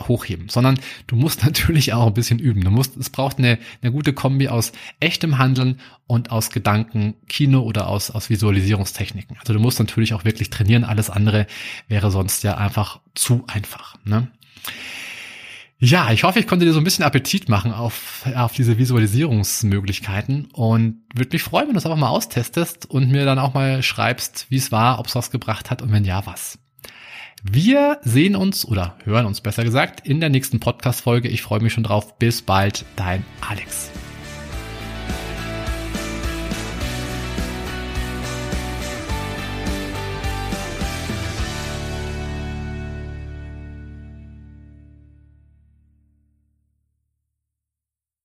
hochheben, 0.07 0.49
sondern 0.49 0.79
du 1.07 1.15
musst 1.15 1.43
natürlich 1.45 1.93
auch 1.93 2.07
ein 2.07 2.13
bisschen 2.13 2.39
üben. 2.39 2.61
Du 2.61 2.71
musst, 2.71 2.97
es 2.97 3.09
braucht 3.09 3.37
eine, 3.37 3.59
eine 3.81 3.91
gute 3.91 4.13
Kombi 4.13 4.47
aus 4.47 4.71
echtem 4.99 5.37
Handeln 5.37 5.79
und 6.07 6.31
aus 6.31 6.49
Gedanken, 6.49 7.15
Kino 7.27 7.61
oder 7.61 7.87
aus, 7.87 8.11
aus 8.11 8.29
Visualisierungstechniken. 8.29 9.37
Also 9.39 9.53
du 9.53 9.59
musst 9.59 9.79
natürlich 9.79 10.13
auch 10.13 10.25
wirklich 10.25 10.49
trainieren. 10.49 10.83
Alles 10.83 11.09
andere 11.09 11.47
wäre 11.87 12.11
sonst 12.11 12.43
ja 12.43 12.57
einfach 12.57 12.99
zu 13.13 13.43
einfach. 13.47 13.95
Ne? 14.03 14.27
Ja, 15.83 16.11
ich 16.11 16.23
hoffe, 16.23 16.37
ich 16.37 16.45
konnte 16.45 16.63
dir 16.63 16.73
so 16.73 16.79
ein 16.79 16.83
bisschen 16.83 17.03
Appetit 17.03 17.49
machen 17.49 17.73
auf, 17.73 18.23
auf 18.35 18.53
diese 18.53 18.77
Visualisierungsmöglichkeiten 18.77 20.45
und 20.53 21.01
würde 21.15 21.31
mich 21.33 21.41
freuen, 21.41 21.65
wenn 21.65 21.73
du 21.73 21.79
es 21.79 21.87
einfach 21.87 21.97
mal 21.97 22.09
austestest 22.09 22.87
und 22.87 23.09
mir 23.09 23.25
dann 23.25 23.39
auch 23.39 23.55
mal 23.55 23.81
schreibst, 23.81 24.45
wie 24.49 24.57
es 24.57 24.71
war, 24.71 24.99
ob 24.99 25.07
es 25.07 25.15
was 25.15 25.31
gebracht 25.31 25.71
hat 25.71 25.81
und 25.81 25.91
wenn 25.91 26.05
ja, 26.05 26.23
was. 26.27 26.59
Wir 27.41 27.97
sehen 28.03 28.35
uns 28.35 28.63
oder 28.63 28.95
hören 29.05 29.25
uns 29.25 29.41
besser 29.41 29.63
gesagt 29.63 30.07
in 30.07 30.19
der 30.19 30.29
nächsten 30.29 30.59
Podcast-Folge. 30.59 31.29
Ich 31.29 31.41
freue 31.41 31.61
mich 31.61 31.73
schon 31.73 31.83
drauf. 31.83 32.19
Bis 32.19 32.43
bald, 32.43 32.85
dein 32.95 33.25
Alex. 33.49 33.89